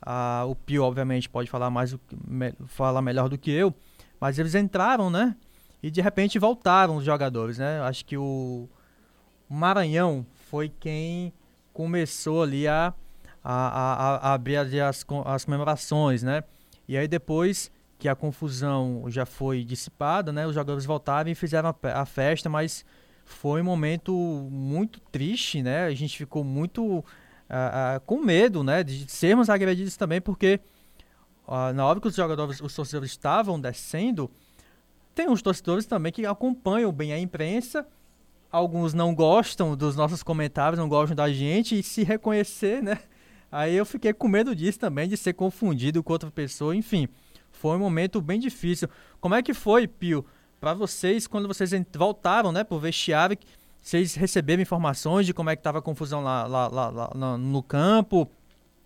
[0.01, 3.73] Ah, o Pio, obviamente, pode falar mais, me, falar melhor do que eu,
[4.19, 5.35] mas eles entraram, né?
[5.81, 7.81] E de repente voltaram os jogadores, né?
[7.81, 8.69] Acho que o
[9.49, 11.33] Maranhão foi quem
[11.73, 12.93] começou ali a
[13.43, 16.43] a, a, a abrir as, as comemorações, né?
[16.87, 20.47] E aí depois que a confusão já foi dissipada, né?
[20.47, 22.85] Os jogadores voltaram e fizeram a, a festa, mas
[23.25, 24.13] foi um momento
[24.51, 25.85] muito triste, né?
[25.85, 27.03] A gente ficou muito
[28.05, 28.83] com medo, né?
[28.83, 30.59] De sermos agredidos também, porque
[31.73, 34.29] na hora que os jogadores, os torcedores estavam descendo,
[35.15, 37.87] tem uns torcedores também que acompanham bem a imprensa.
[38.51, 42.99] Alguns não gostam dos nossos comentários, não gostam da gente e se reconhecer, né?
[43.51, 46.75] Aí eu fiquei com medo disso também, de ser confundido com outra pessoa.
[46.75, 47.07] Enfim,
[47.51, 48.87] foi um momento bem difícil.
[49.19, 50.25] Como é que foi, Pio,
[50.59, 53.37] para vocês quando vocês voltaram, né, pro vestiário?
[53.81, 57.63] Vocês receberam informações de como é que estava a confusão lá, lá, lá, lá no
[57.63, 58.29] campo?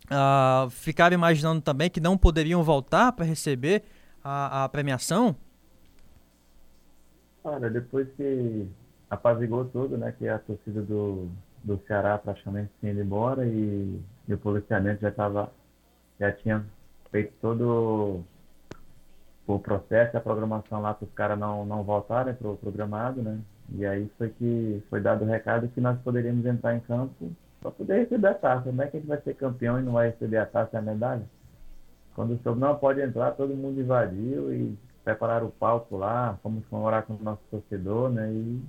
[0.05, 3.83] Uh, ficaram imaginando também que não poderiam voltar para receber
[4.23, 5.35] a, a premiação?
[7.43, 8.67] Olha, depois que
[9.09, 11.29] apazigou tudo, né, que a torcida do,
[11.63, 15.51] do Ceará praticamente tinha ido embora e, e o policiamento já estava
[16.19, 16.65] já tinha
[17.11, 18.23] feito todo
[19.45, 23.39] o processo, a programação lá para os caras não, não voltarem para o programado, né?
[23.73, 27.71] E aí foi que foi dado o recado que nós poderíamos entrar em campo para
[27.71, 28.63] poder receber a taça.
[28.63, 30.77] Como é que a gente vai ser campeão e não vai receber a taça e
[30.77, 31.23] a medalha?
[32.15, 37.03] Quando soube não pode entrar, todo mundo invadiu e prepararam o palco lá, fomos comemorar
[37.03, 38.31] com o nosso torcedor, né?
[38.31, 38.61] E,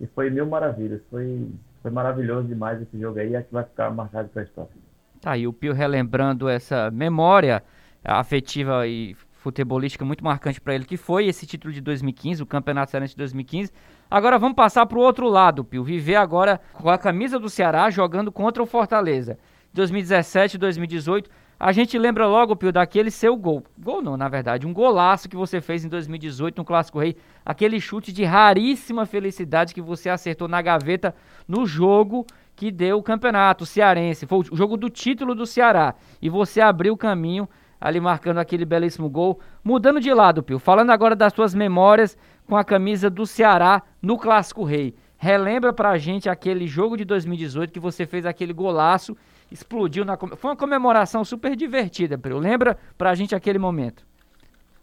[0.00, 1.00] e foi mil maravilhas.
[1.10, 1.48] Foi
[1.86, 4.85] foi maravilhoso demais esse jogo aí, acho que vai ficar marcado para a história.
[5.20, 7.62] Tá aí o Pio relembrando essa memória
[8.04, 12.90] afetiva e futebolística muito marcante para ele, que foi esse título de 2015, o Campeonato
[12.90, 13.72] Cearense de 2015.
[14.10, 15.84] Agora vamos passar para o outro lado, Pio.
[15.84, 19.38] Viver agora com a camisa do Ceará jogando contra o Fortaleza.
[19.72, 23.64] 2017, 2018 a gente lembra logo, Pio, daquele seu gol.
[23.78, 27.16] Gol não, na verdade, um golaço que você fez em 2018 no Clássico Rei.
[27.44, 31.14] Aquele chute de raríssima felicidade que você acertou na gaveta
[31.48, 34.26] no jogo que deu o campeonato cearense.
[34.26, 35.94] Foi o jogo do título do Ceará.
[36.20, 37.48] E você abriu o caminho
[37.80, 39.40] ali marcando aquele belíssimo gol.
[39.64, 44.18] Mudando de lado, Pio, falando agora das suas memórias com a camisa do Ceará no
[44.18, 44.94] Clássico Rei.
[45.16, 49.16] Relembra pra gente aquele jogo de 2018 que você fez aquele golaço
[49.50, 52.38] explodiu na Foi uma comemoração super divertida, Priu.
[52.38, 54.06] Lembra pra gente aquele momento?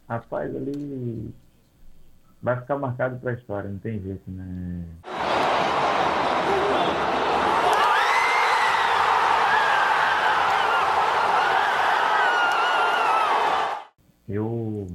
[0.07, 1.33] Rapaz, ali
[2.41, 4.83] vai ficar marcado pra história, não tem jeito, né?
[14.27, 14.87] Eu,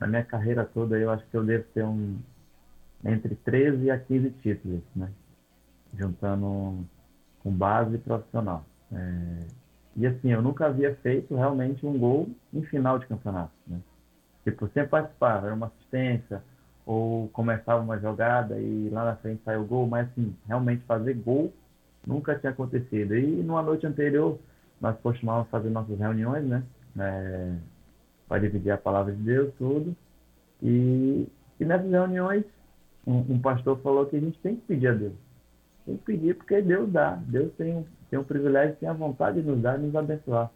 [0.00, 2.16] na minha carreira toda, eu acho que eu devo ter um
[3.04, 5.10] entre 13 a 15 títulos, né?
[5.96, 6.84] Juntando
[7.42, 8.64] com base profissional.
[8.94, 9.46] É,
[9.96, 13.78] e assim, eu nunca havia feito realmente um gol em final de campeonato, né?
[14.42, 16.42] Tipo, sempre participava, era uma assistência,
[16.86, 21.14] ou começava uma jogada e lá na frente saiu o gol, mas assim, realmente fazer
[21.14, 21.52] gol
[22.06, 23.16] nunca tinha acontecido.
[23.16, 24.38] E numa noite anterior,
[24.80, 26.62] nós costumávamos fazer nossas reuniões, né?
[26.98, 27.54] É,
[28.28, 29.96] para dividir a palavra de Deus, tudo.
[30.62, 31.26] E,
[31.58, 32.44] e nessas reuniões,
[33.06, 35.14] um, um, pastor falou que a gente tem que pedir a Deus.
[35.84, 37.18] Tem que pedir porque Deus dá.
[37.26, 40.48] Deus tem tem um privilégio, tem a vontade de nos dar e nos abençoar.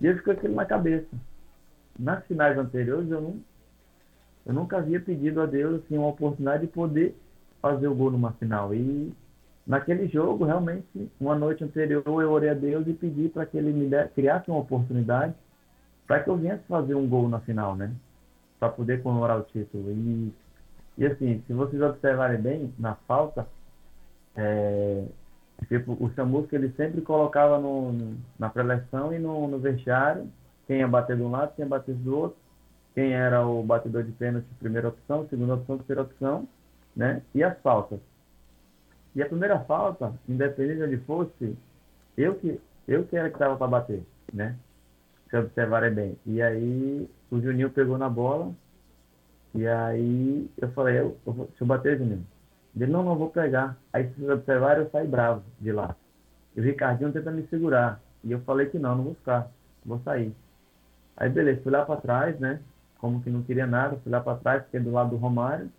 [0.00, 1.06] E eu ficou aquilo na cabeça.
[1.96, 3.36] Nas finais anteriores, eu, não,
[4.44, 7.16] eu nunca havia pedido a Deus assim, uma oportunidade de poder
[7.62, 8.74] fazer o gol numa final.
[8.74, 9.12] E
[9.64, 13.72] naquele jogo, realmente, uma noite anterior, eu orei a Deus e pedi para que Ele
[13.72, 15.32] me desse, criasse uma oportunidade
[16.08, 17.92] para que eu viesse fazer um gol na final, né?
[18.58, 19.92] Para poder comemorar o título.
[19.92, 20.32] E,
[20.98, 23.46] e assim, se vocês observarem bem, na falta,
[24.36, 25.04] é,
[25.68, 30.30] tipo, o Samusco ele sempre colocava no, no na preleção e no, no vestiário
[30.66, 32.36] quem ia bater de um lado, quem ia bater do outro,
[32.94, 36.48] quem era o batedor de pênalti, primeira opção, segunda opção, terceira opção,
[36.94, 37.22] né?
[37.34, 38.00] E as faltas.
[39.14, 41.56] E a primeira falta, independente de onde fosse,
[42.16, 44.56] eu que, eu que era que estava para bater, né?
[45.28, 46.18] se observarem bem.
[46.24, 48.52] E aí o Juninho pegou na bola,
[49.54, 52.26] e aí eu falei, eu, eu, deixa eu bater, Juninho.
[52.76, 53.76] Ele, não, não vou pegar.
[53.92, 55.96] Aí vocês observarem, eu saí bravo de lá.
[56.54, 58.00] E o Ricardinho tenta me segurar.
[58.22, 59.50] E eu falei que não, não vou ficar,
[59.84, 60.34] vou sair.
[61.16, 62.60] Aí beleza, fui lá para trás, né?
[62.98, 65.70] Como que não queria nada, fui lá para trás, fiquei do lado do Romário.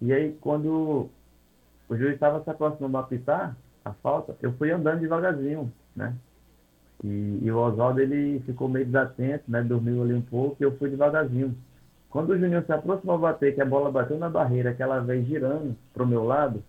[0.00, 1.10] E aí quando
[1.88, 6.14] o juiz estava se aproximando a apitar a falta, eu fui andando devagarzinho, né?
[7.02, 9.62] E, e o Oswaldo ele ficou meio desatento, né?
[9.62, 11.54] Dormiu ali um pouco e eu fui devagarzinho.
[12.14, 15.00] Quando o Juninho se aproximou a bater, que a bola bateu na barreira, que ela
[15.00, 16.62] veio girando para o meu lado,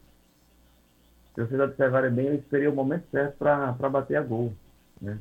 [1.36, 4.52] se vocês observarem bem, eu esperei o momento certo para bater a gol.
[5.00, 5.20] Né?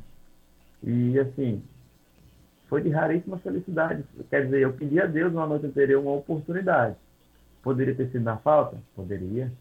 [0.83, 1.63] E assim,
[2.71, 4.03] foi de raríssima felicidade.
[4.31, 6.97] Quer dizer, eu pedi a Deus uma noite anterior uma oportunidade.
[7.63, 8.79] Poderia ter sido na falta?
[8.97, 9.53] Poderia.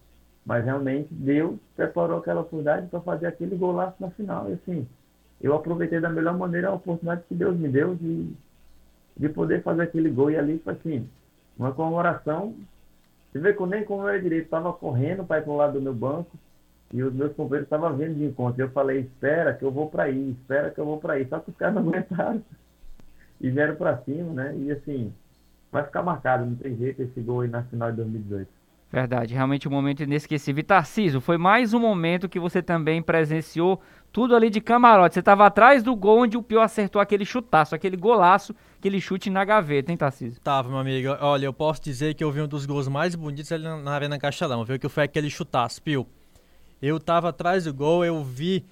[0.46, 4.50] Mas realmente Deus preparou aquela oportunidade para fazer aquele golaço na final.
[4.50, 4.88] E assim,
[5.42, 8.34] eu aproveitei da melhor maneira a oportunidade que Deus me deu de,
[9.16, 10.32] de poder fazer aquele gol.
[10.32, 11.10] E ali foi assim,
[11.58, 12.56] uma comemoração.
[13.32, 15.74] Você vê que eu nem como era direito, estava correndo para ir para o lado
[15.74, 16.38] do meu banco
[16.94, 18.62] e os meus companheiros estavam vindo de encontro.
[18.62, 21.28] Eu falei, espera que eu vou para aí, espera que eu vou para aí.
[21.28, 22.44] Só que os caras não aguentaram
[23.42, 24.56] e vieram para cima, né?
[24.58, 25.14] E assim,
[25.72, 28.63] vai ficar marcado, não tem jeito esse gol aí na final de 2018.
[28.94, 30.64] Verdade, realmente um momento inesquecível.
[30.64, 35.16] Tarciso, foi mais um momento que você também presenciou tudo ali de camarote.
[35.16, 39.32] Você estava atrás do gol onde o Pio acertou aquele chutaço, aquele golaço, aquele chute
[39.32, 40.40] na gaveta, hein, Tarcísio?
[40.40, 41.08] Tava, meu amigo.
[41.22, 44.20] Olha, eu posso dizer que eu vi um dos gols mais bonitos ali na Arena
[44.20, 44.78] Castelão, viu?
[44.78, 46.06] Que foi aquele chutaço, Pio.
[46.80, 48.64] Eu tava atrás do gol, eu vi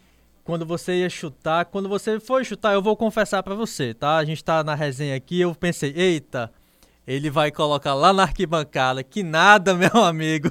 [0.44, 1.66] quando você ia chutar.
[1.66, 4.18] Quando você foi chutar, eu vou confessar para você, tá?
[4.18, 6.52] A gente tá na resenha aqui, eu pensei, eita,
[7.06, 9.04] ele vai colocar lá na arquibancada.
[9.04, 10.50] Que nada, meu amigo.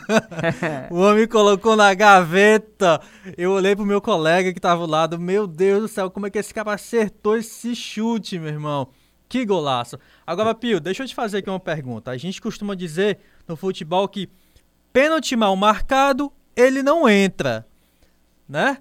[0.90, 3.00] o homem colocou na gaveta.
[3.36, 5.18] Eu olhei pro meu colega que tava ao lado.
[5.18, 8.88] Meu Deus do céu, como é que esse cara acertou esse chute, meu irmão?
[9.28, 9.98] Que golaço.
[10.26, 12.10] Agora, Pio, deixa eu te fazer aqui uma pergunta.
[12.10, 14.28] A gente costuma dizer no futebol que
[14.92, 17.64] pênalti mal marcado, ele não entra,
[18.48, 18.78] né?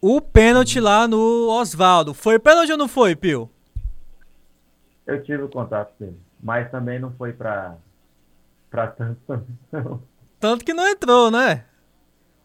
[0.00, 2.14] O pênalti lá no Oswaldo.
[2.14, 3.50] Foi pênalti ou não foi, Pio?
[5.04, 7.76] Eu tive o contato dele mas também não foi para
[8.70, 9.20] para tanto.
[9.72, 10.02] Não.
[10.38, 11.64] Tanto que não entrou, né?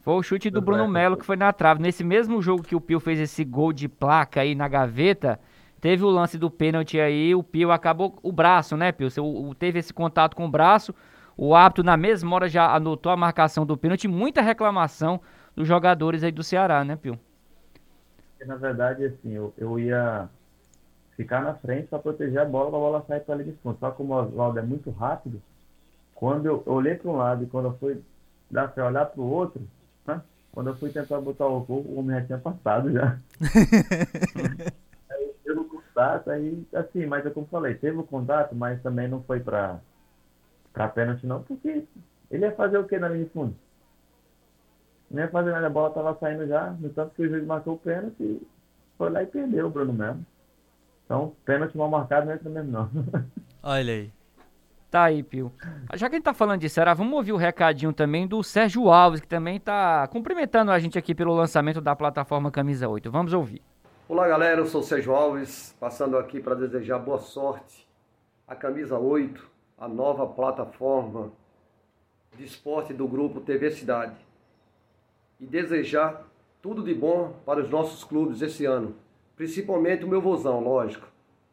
[0.01, 1.81] Foi o chute do Bruno Melo que foi na trave.
[1.81, 5.39] Nesse mesmo jogo que o Pio fez esse gol de placa aí na gaveta,
[5.79, 9.08] teve o lance do pênalti aí, o Pio acabou o braço, né, Pio?
[9.58, 10.94] Teve esse contato com o braço,
[11.37, 15.21] o árbitro na mesma hora já anotou a marcação do pênalti, muita reclamação
[15.56, 17.17] dos jogadores aí do Ceará, né, Pio?
[18.46, 20.27] Na verdade, assim, eu, eu ia
[21.16, 23.78] ficar na frente para proteger a bola, a bola sair para ali de fundo.
[23.80, 25.42] Só que o Oswaldo é muito rápido,
[26.16, 28.02] quando eu, olhei para um lado e quando eu fui
[28.50, 29.62] dar para olhar para o outro,
[30.06, 30.22] né?
[30.52, 33.18] quando eu fui tentar botar o gol, o homem já tinha passado já.
[35.12, 39.08] aí teve o contato, aí assim, mas é como falei, teve o contato, mas também
[39.08, 39.80] não foi para
[40.72, 41.86] para pênalti não, porque
[42.32, 43.56] ele ia fazer o que na linha de fundo?
[45.14, 47.80] nem fazer nada, a bola estava saindo já, no tanto que o juiz marcou o
[47.80, 48.42] pênalti,
[48.98, 50.26] foi lá e perdeu o Bruno mesmo.
[51.06, 52.89] Então, pênalti mal marcado não entra mesmo não.
[53.62, 54.12] Olha aí.
[54.93, 55.51] Tá aí, Pio.
[55.95, 58.91] Já que a gente tá falando de Ceará, vamos ouvir o recadinho também do Sérgio
[58.91, 63.10] Alves, que também tá cumprimentando a gente aqui pelo lançamento da plataforma Camisa 8.
[63.10, 63.60] Vamos ouvir.
[64.08, 64.62] Olá, galera.
[64.62, 67.87] Eu sou o Sérgio Alves, passando aqui para desejar boa sorte
[68.47, 69.49] à Camisa 8,
[69.79, 71.31] a nova plataforma
[72.37, 74.15] de esporte do grupo TV Cidade.
[75.39, 76.23] E desejar
[76.62, 78.95] tudo de bom para os nossos clubes esse ano,
[79.44, 81.06] principalmente o meu vozão, lógico.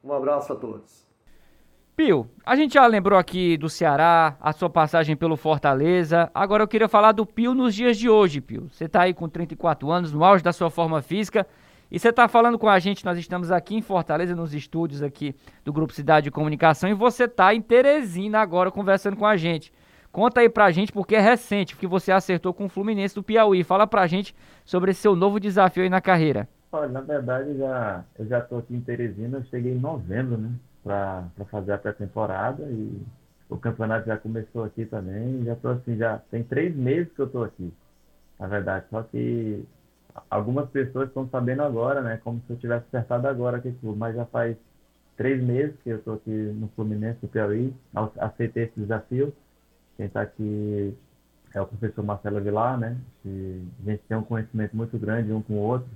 [0.05, 1.05] Um abraço a todos.
[1.97, 6.30] Pio, a gente já lembrou aqui do Ceará, a sua passagem pelo Fortaleza.
[6.32, 8.68] Agora eu queria falar do Pio nos dias de hoje, Pio.
[8.70, 11.45] Você está aí com 34 anos, no auge da sua forma física.
[11.91, 15.34] E você está falando com a gente, nós estamos aqui em Fortaleza, nos estúdios aqui
[15.64, 19.72] do Grupo Cidade de Comunicação, e você está em Teresina agora conversando com a gente.
[20.12, 23.64] Conta aí pra gente, porque é recente, porque você acertou com o Fluminense do Piauí.
[23.64, 24.32] Fala pra gente
[24.64, 26.49] sobre esse seu novo desafio aí na carreira.
[26.73, 30.53] Olha, na verdade, já, eu já estou aqui em Teresina, eu cheguei em novembro, né?
[30.83, 33.03] para fazer a pré-temporada e
[33.49, 35.45] o campeonato já começou aqui também.
[35.45, 37.73] Já estou assim, já tem três meses que eu estou aqui,
[38.39, 38.87] na verdade.
[38.91, 39.64] Só que
[40.31, 42.18] algumas pessoas estão sabendo agora, né?
[42.23, 44.57] Como se eu tivesse acertado agora aqui clube, mas já faz
[45.16, 47.75] três meses que eu estou aqui no Fluminense do Piauí,
[48.18, 49.33] aceitei esse desafio.
[49.97, 50.97] Quem está aqui
[51.55, 52.97] é o professor Marcelo Vilar, né?
[53.23, 55.89] Que a gente tem um conhecimento muito grande um com o outro.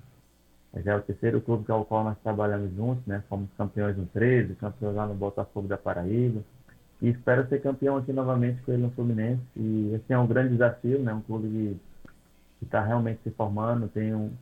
[0.82, 3.22] Já é o terceiro clube com o qual nós trabalhamos juntos, né?
[3.28, 6.42] Fomos campeões no 13, campeões lá no Botafogo da Paraíba.
[7.00, 9.42] E espero ser campeão aqui novamente com ele no Fluminense.
[9.56, 11.12] E esse é um grande desafio, né?
[11.12, 11.78] Um clube
[12.58, 14.32] que está realmente se formando, tem um,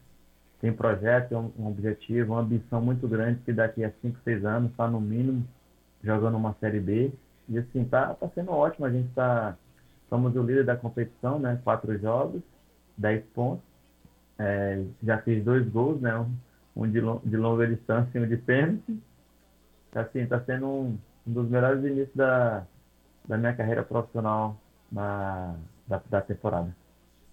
[0.61, 4.71] tem projeto, um, um objetivo, uma ambição muito grande que daqui a 5, 6 anos
[4.71, 5.45] está no mínimo
[6.03, 7.13] jogando uma Série B.
[7.49, 8.87] E assim, tá, tá sendo ótimo.
[8.87, 9.57] A gente está.
[10.09, 11.61] Somos o líder da competição, né?
[11.65, 12.43] Quatro jogos,
[12.97, 13.65] 10 pontos.
[14.45, 16.27] É, já fiz dois gols, né?
[16.75, 18.99] Um, de, de longa distância e um de pênalti.
[19.95, 22.65] Assim, está sendo um, um, dos melhores inícios da,
[23.29, 24.57] da minha carreira profissional
[24.91, 25.55] na,
[25.87, 26.75] da, da temporada.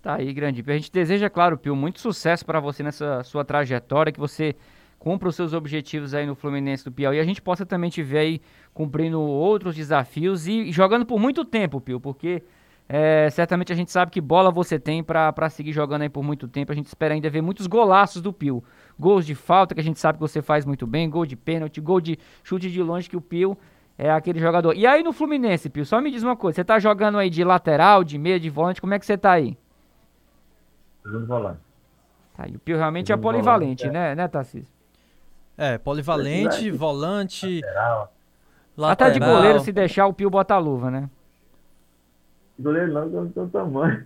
[0.03, 0.63] Tá aí, grande.
[0.67, 4.55] A gente deseja, claro, Pio, muito sucesso para você nessa sua trajetória, que você
[4.99, 7.19] cumpra os seus objetivos aí no Fluminense do Piauí.
[7.19, 8.41] A gente possa também te ver aí
[8.73, 12.43] cumprindo outros desafios e jogando por muito tempo, Pio, porque
[12.91, 16.47] é, certamente a gente sabe que bola você tem para seguir jogando aí por muito
[16.47, 16.71] tempo.
[16.71, 18.63] A gente espera ainda ver muitos golaços do Pio.
[18.99, 21.07] Gols de falta, que a gente sabe que você faz muito bem.
[21.07, 23.55] Gol de pênalti, gol de chute de longe, que o Pio
[23.95, 24.73] é aquele jogador.
[24.75, 26.55] E aí no Fluminense, Pio, só me diz uma coisa.
[26.55, 28.81] Você tá jogando aí de lateral, de meia, de volante.
[28.81, 29.55] Como é que você tá aí?
[31.03, 31.59] Segundo volante.
[32.35, 34.15] Tá, e o Pio realmente é Segundo é polivalente, volante, né, é.
[34.15, 34.73] né, Tarcísio?
[35.55, 37.61] É, polivalente, volante...
[37.61, 38.13] Lateral.
[38.75, 38.91] lateral.
[38.91, 41.07] Até de goleiro, se deixar, o Pio bota a luva, né?
[42.59, 44.03] Goleiro não, do seu tamanho.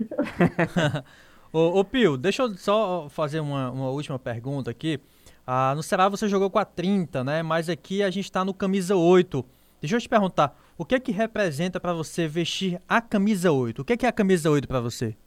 [1.51, 4.99] ô, ô Pio, deixa eu só fazer uma, uma última pergunta aqui.
[5.45, 7.41] Ah, no Ceará você jogou com a 30, né?
[7.41, 9.43] Mas aqui a gente tá no camisa 8.
[9.81, 13.81] Deixa eu te perguntar, o que é que representa para você vestir a camisa 8?
[13.81, 15.17] O que é que é a camisa 8 para você?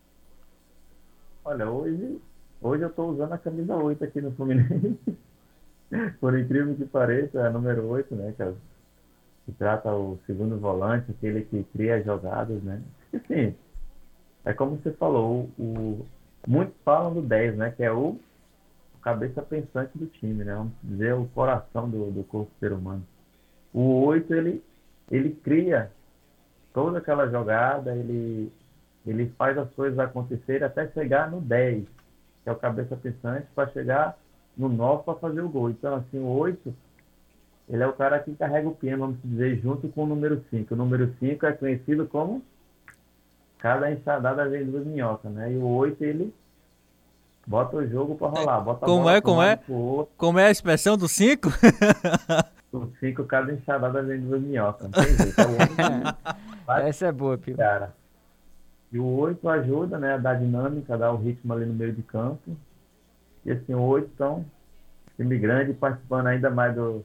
[1.44, 2.18] Olha, hoje,
[2.62, 4.96] hoje eu tô usando a camisa 8 aqui no Fluminense.
[6.20, 8.34] Por incrível que pareça, é a número 8, né?
[8.38, 8.52] É,
[9.46, 12.82] que trata o segundo volante, aquele que cria as jogadas, né?
[13.28, 13.54] Sim,
[14.44, 16.04] é como você falou, o,
[16.46, 17.70] muitos falam do 10, né?
[17.70, 18.18] Que é o,
[18.94, 20.52] o cabeça pensante do time, né?
[20.52, 23.06] Vamos dizer, o coração do, do corpo ser humano.
[23.72, 24.64] O 8, ele,
[25.10, 25.92] ele cria
[26.74, 28.52] toda aquela jogada, ele,
[29.06, 31.84] ele faz as coisas acontecerem até chegar no 10,
[32.42, 34.18] que é o cabeça pensante, para chegar
[34.56, 35.70] no 9 para fazer o gol.
[35.70, 36.74] Então, assim, o 8,
[37.68, 40.72] ele é o cara que carrega o pino, vamos dizer, junto com o número 5.
[40.72, 42.42] O número 5 é conhecido como
[43.58, 45.52] cada enxadada vem duas minhocas, né?
[45.52, 46.34] E o 8 ele
[47.44, 48.60] bota o jogo pra rolar.
[48.60, 49.58] Bota como é, como é?
[50.16, 51.48] Como é a expressão do 5?
[52.72, 54.84] o 5, cada enxadada vem duas minhocas.
[54.84, 55.40] Não tem jeito.
[56.68, 57.56] É Essa é boa, Pio.
[57.56, 57.92] Cara.
[58.92, 60.14] E o 8 ajuda, né?
[60.14, 62.56] A dar dinâmica, a dar o ritmo ali no meio de campo.
[63.44, 64.44] E assim, o 8 então,
[65.16, 67.04] time grande, participando ainda mais do,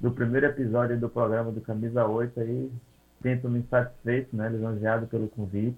[0.00, 2.70] do primeiro episódio do programa do Camisa 8 aí.
[3.22, 4.48] Sinto-me satisfeito, né?
[4.48, 5.76] Lisonjeado pelo convite.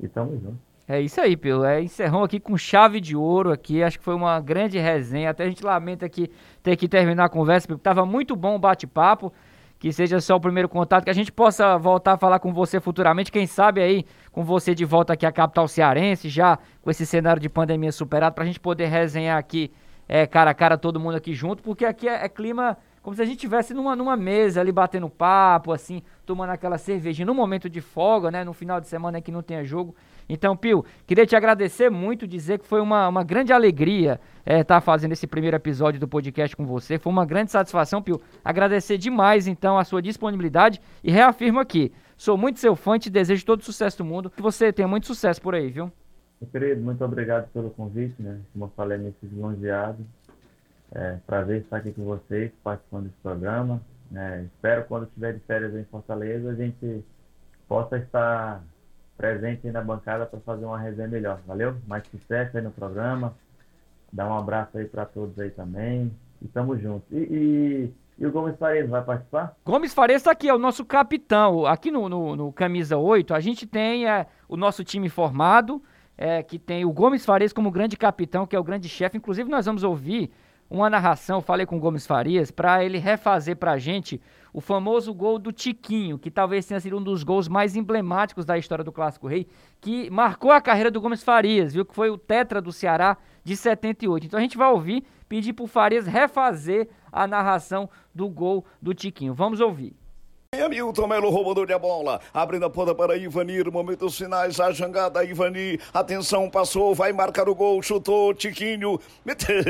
[0.00, 0.58] E tamo junto.
[0.88, 1.64] É isso aí, Pio.
[1.64, 3.82] É, encerrou aqui com chave de ouro aqui.
[3.82, 5.30] Acho que foi uma grande resenha.
[5.30, 6.28] Até a gente lamenta aqui
[6.62, 9.32] ter que terminar a conversa, porque tava muito bom o bate-papo.
[9.78, 12.80] Que seja só o primeiro contato, que a gente possa voltar a falar com você
[12.80, 13.32] futuramente.
[13.32, 17.42] Quem sabe aí, com você de volta aqui à capital cearense, já com esse cenário
[17.42, 19.72] de pandemia superado, pra gente poder resenhar aqui,
[20.08, 23.22] é, cara a cara, todo mundo aqui junto, porque aqui é, é clima como se
[23.22, 27.68] a gente estivesse numa, numa mesa ali batendo papo, assim, tomando aquela cervejinha no momento
[27.68, 28.44] de folga, né?
[28.44, 29.94] No final de semana que não tenha jogo.
[30.28, 34.62] Então, Pio, queria te agradecer muito, dizer que foi uma, uma grande alegria estar é,
[34.62, 36.96] tá fazendo esse primeiro episódio do podcast com você.
[36.96, 38.20] Foi uma grande satisfação, Pio.
[38.44, 43.44] Agradecer demais, então, a sua disponibilidade e reafirmo aqui, sou muito seu fã e desejo
[43.44, 44.30] todo o sucesso do mundo.
[44.30, 45.90] Que você tenha muito sucesso por aí, viu?
[46.50, 48.40] Querido, muito obrigado pelo convite, né?
[48.52, 50.04] Como eu falei nesses longeados.
[50.94, 53.80] É prazer estar aqui com vocês, participando desse programa.
[54.10, 54.44] Né?
[54.54, 57.02] Espero quando estiver de férias em Fortaleza a gente
[57.66, 58.62] possa estar
[59.16, 61.40] presente na bancada para fazer uma resenha melhor.
[61.46, 61.76] Valeu?
[61.86, 63.34] Mais sucesso aí no programa.
[64.12, 66.12] Dá um abraço aí para todos aí também.
[66.42, 67.04] E tamo junto.
[67.10, 69.56] E, e, e, o Gomes Farias vai participar?
[69.64, 71.64] Gomes Farias está aqui, é o nosso capitão.
[71.64, 75.82] Aqui no, no, no Camisa 8, a gente tem é, o nosso time formado,
[76.18, 79.16] é, que tem o Gomes Farias como grande capitão, que é o grande chefe.
[79.16, 80.30] Inclusive, nós vamos ouvir
[80.72, 84.18] uma narração, falei com o Gomes Farias, para ele refazer para a gente
[84.54, 88.56] o famoso gol do Tiquinho, que talvez tenha sido um dos gols mais emblemáticos da
[88.56, 89.46] história do Clássico Rei,
[89.80, 91.84] que marcou a carreira do Gomes Farias, viu?
[91.84, 94.26] Que foi o tetra do Ceará de 78.
[94.26, 98.94] Então a gente vai ouvir, pedir para o Farias refazer a narração do gol do
[98.94, 99.34] Tiquinho.
[99.34, 99.94] Vamos ouvir.
[100.54, 105.80] Hamilton Melo roubador de bola, abrindo a ponta para Ivanir, momentos finais, a jangada Ivanir,
[105.94, 109.64] atenção, passou, vai marcar o gol, chutou, Tiquinho, meteu.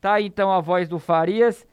[0.00, 1.66] Tá então a voz do Farias.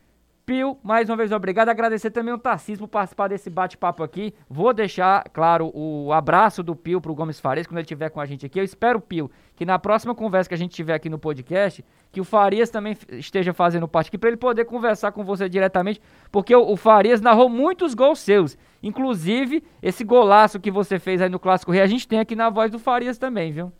[0.45, 1.69] Pio, mais uma vez obrigado.
[1.69, 4.33] Agradecer também o Tarcísio por participar desse bate-papo aqui.
[4.49, 8.25] Vou deixar, claro, o abraço do Pio pro Gomes Farias quando ele estiver com a
[8.25, 8.59] gente aqui.
[8.59, 12.19] Eu espero, Pio, que na próxima conversa que a gente tiver aqui no podcast, que
[12.19, 16.53] o Farias também esteja fazendo parte aqui para ele poder conversar com você diretamente, porque
[16.53, 18.57] o, o, Farias narrou muitos gols seus.
[18.81, 22.49] Inclusive, esse golaço que você fez aí no Clássico Rei, a gente tem aqui na
[22.49, 23.71] voz do Farias também, viu?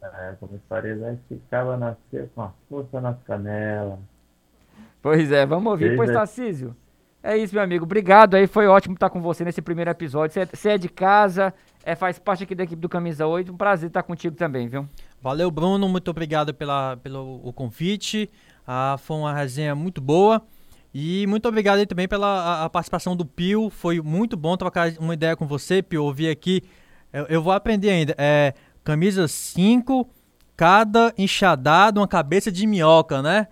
[0.00, 1.94] É, o Gomes Farias aí ficava na,
[2.34, 3.98] com a força nas canelas
[5.00, 6.76] Pois é, vamos ouvir, pois, Tarcísio.
[7.22, 7.84] É isso, meu amigo.
[7.84, 10.34] Obrigado aí, foi ótimo estar com você nesse primeiro episódio.
[10.52, 11.52] Você é de casa,
[11.84, 13.52] é, faz parte aqui da equipe do Camisa 8.
[13.52, 14.88] Um prazer estar contigo também, viu?
[15.20, 15.88] Valeu, Bruno.
[15.88, 18.30] Muito obrigado pela, pelo o convite.
[18.66, 20.42] Ah, foi uma resenha muito boa.
[20.94, 23.68] E muito obrigado aí também pela a, a participação do Pio.
[23.68, 26.04] Foi muito bom trocar uma ideia com você, Pio.
[26.04, 26.62] Ouvir aqui.
[27.12, 28.14] Eu, eu vou aprender ainda.
[28.16, 30.08] É, camisa 5,
[30.56, 33.48] cada enxadado, uma cabeça de minhoca, né?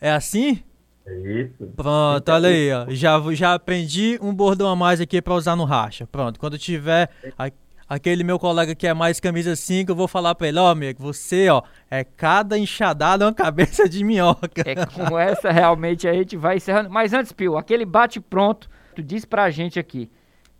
[0.00, 0.62] É assim?
[1.06, 1.66] É isso.
[1.76, 2.86] Pronto, olha aí, ó.
[2.88, 6.06] Já, já aprendi um bordão a mais aqui para usar no racha.
[6.06, 7.50] Pronto, quando tiver a,
[7.88, 10.68] aquele meu colega que é mais camisa 5, eu vou falar para ele, ó, oh,
[10.68, 14.62] amigo, você, ó, é cada enxadada uma cabeça de minhoca.
[14.64, 16.90] É com essa realmente a gente vai encerrando.
[16.90, 20.10] Mas antes, Pio, aquele bate pronto, tu disse pra gente aqui.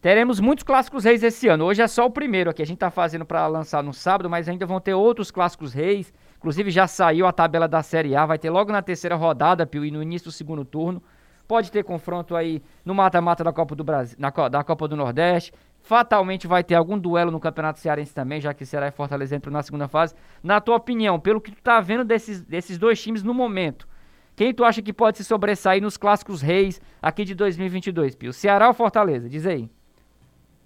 [0.01, 1.65] Teremos muitos clássicos reis esse ano.
[1.65, 2.63] Hoje é só o primeiro aqui.
[2.63, 6.13] A gente tá fazendo para lançar no sábado, mas ainda vão ter outros clássicos reis.
[6.37, 9.85] Inclusive já saiu a tabela da Série A, vai ter logo na terceira rodada, Pio,
[9.85, 11.03] e no início do segundo turno.
[11.49, 15.53] Pode ter confronto aí no mata-mata da Copa do Brasil, na, da Copa do Nordeste.
[15.81, 19.53] Fatalmente vai ter algum duelo no Campeonato Cearense também, já que Ceará e Fortaleza entram
[19.53, 20.15] na segunda fase.
[20.43, 23.87] Na tua opinião, pelo que tu tá vendo desses, desses dois times no momento,
[24.35, 28.33] quem tu acha que pode se sobressair nos clássicos reis aqui de 2022, Pio?
[28.33, 29.29] Ceará ou Fortaleza?
[29.29, 29.71] Diz aí.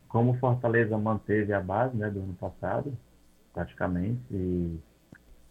[0.08, 2.96] Como Fortaleza manteve a base né, do ano passado,
[3.52, 4.76] praticamente, e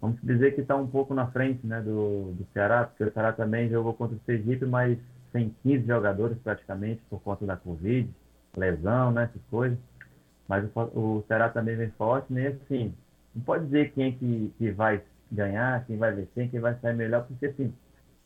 [0.01, 3.33] vamos dizer que está um pouco na frente né, do, do Ceará, porque o Ceará
[3.33, 4.97] também jogou contra o Sergipe, mas
[5.31, 8.09] sem 15 jogadores praticamente por conta da Covid,
[8.55, 9.77] lesão, né, essas coisas.
[10.47, 12.47] Mas o, o Ceará também vem forte, né?
[12.47, 12.93] Assim,
[13.35, 16.95] não pode dizer quem é que, que vai ganhar, quem vai vencer, quem vai sair
[16.95, 17.71] melhor, porque assim,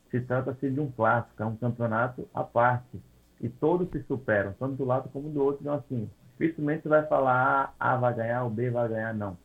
[0.10, 3.02] se trata-se de um clássico, é um campeonato à parte.
[3.42, 5.62] E todos se superam, tanto do lado como do outro.
[5.62, 6.10] Então, assim,
[6.40, 9.38] dificilmente você vai falar ah, A vai ganhar, o B vai ganhar, não.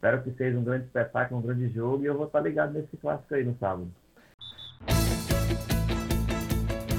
[0.00, 2.96] Espero que seja um grande espetáculo, um grande jogo e eu vou estar ligado nesse
[2.96, 3.86] clássico aí no sábado.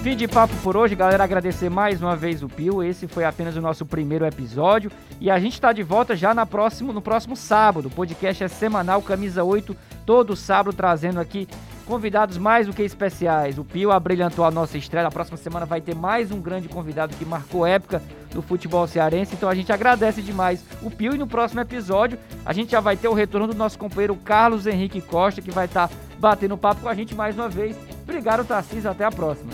[0.04, 1.24] Fim de papo por hoje, galera.
[1.24, 2.84] Agradecer mais uma vez o Pio.
[2.84, 4.92] Esse foi apenas o nosso primeiro episódio.
[5.20, 7.88] E a gente está de volta já na próximo, no próximo sábado.
[7.88, 9.76] O podcast é semanal, camisa 8,
[10.06, 11.48] todo sábado, trazendo aqui
[11.92, 13.58] convidados mais do que especiais.
[13.58, 15.04] O Pio abrilhantou a nossa estreia.
[15.04, 18.02] Na próxima semana vai ter mais um grande convidado que marcou época
[18.34, 19.36] do futebol cearense.
[19.36, 21.14] Então a gente agradece demais o Pio.
[21.14, 24.66] E no próximo episódio a gente já vai ter o retorno do nosso companheiro Carlos
[24.68, 27.76] Henrique Costa, que vai estar tá batendo papo com a gente mais uma vez.
[28.04, 28.90] Obrigado, Tarcísio.
[28.90, 29.52] Até a próxima.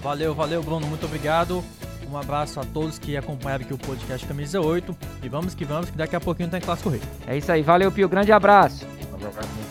[0.00, 0.86] Valeu, valeu, Bruno.
[0.86, 1.64] Muito obrigado.
[2.08, 4.96] Um abraço a todos que acompanharam aqui o podcast Camisa 8.
[5.20, 7.02] E vamos que vamos, que daqui a pouquinho tem Clássico Rei.
[7.26, 7.62] É isso aí.
[7.62, 8.08] Valeu, Pio.
[8.08, 8.86] Grande abraço.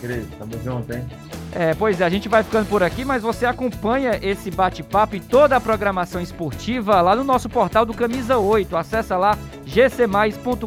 [0.00, 0.26] Querido.
[0.38, 1.06] Tamo junto, hein?
[1.52, 5.20] É, pois é, a gente vai ficando por aqui, mas você acompanha esse bate-papo e
[5.20, 8.76] toda a programação esportiva lá no nosso portal do Camisa 8.
[8.76, 10.62] Acesse lá gcmais.com.br.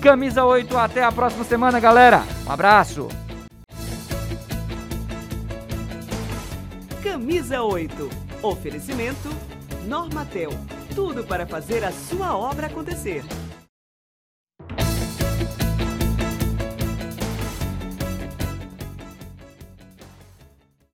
[0.00, 2.22] Camisa 8, até a próxima semana, galera.
[2.46, 3.08] Um abraço.
[7.02, 8.10] Camisa 8.
[8.42, 9.28] Oferecimento
[9.86, 10.50] Normatel,
[10.94, 13.24] tudo para fazer a sua obra acontecer.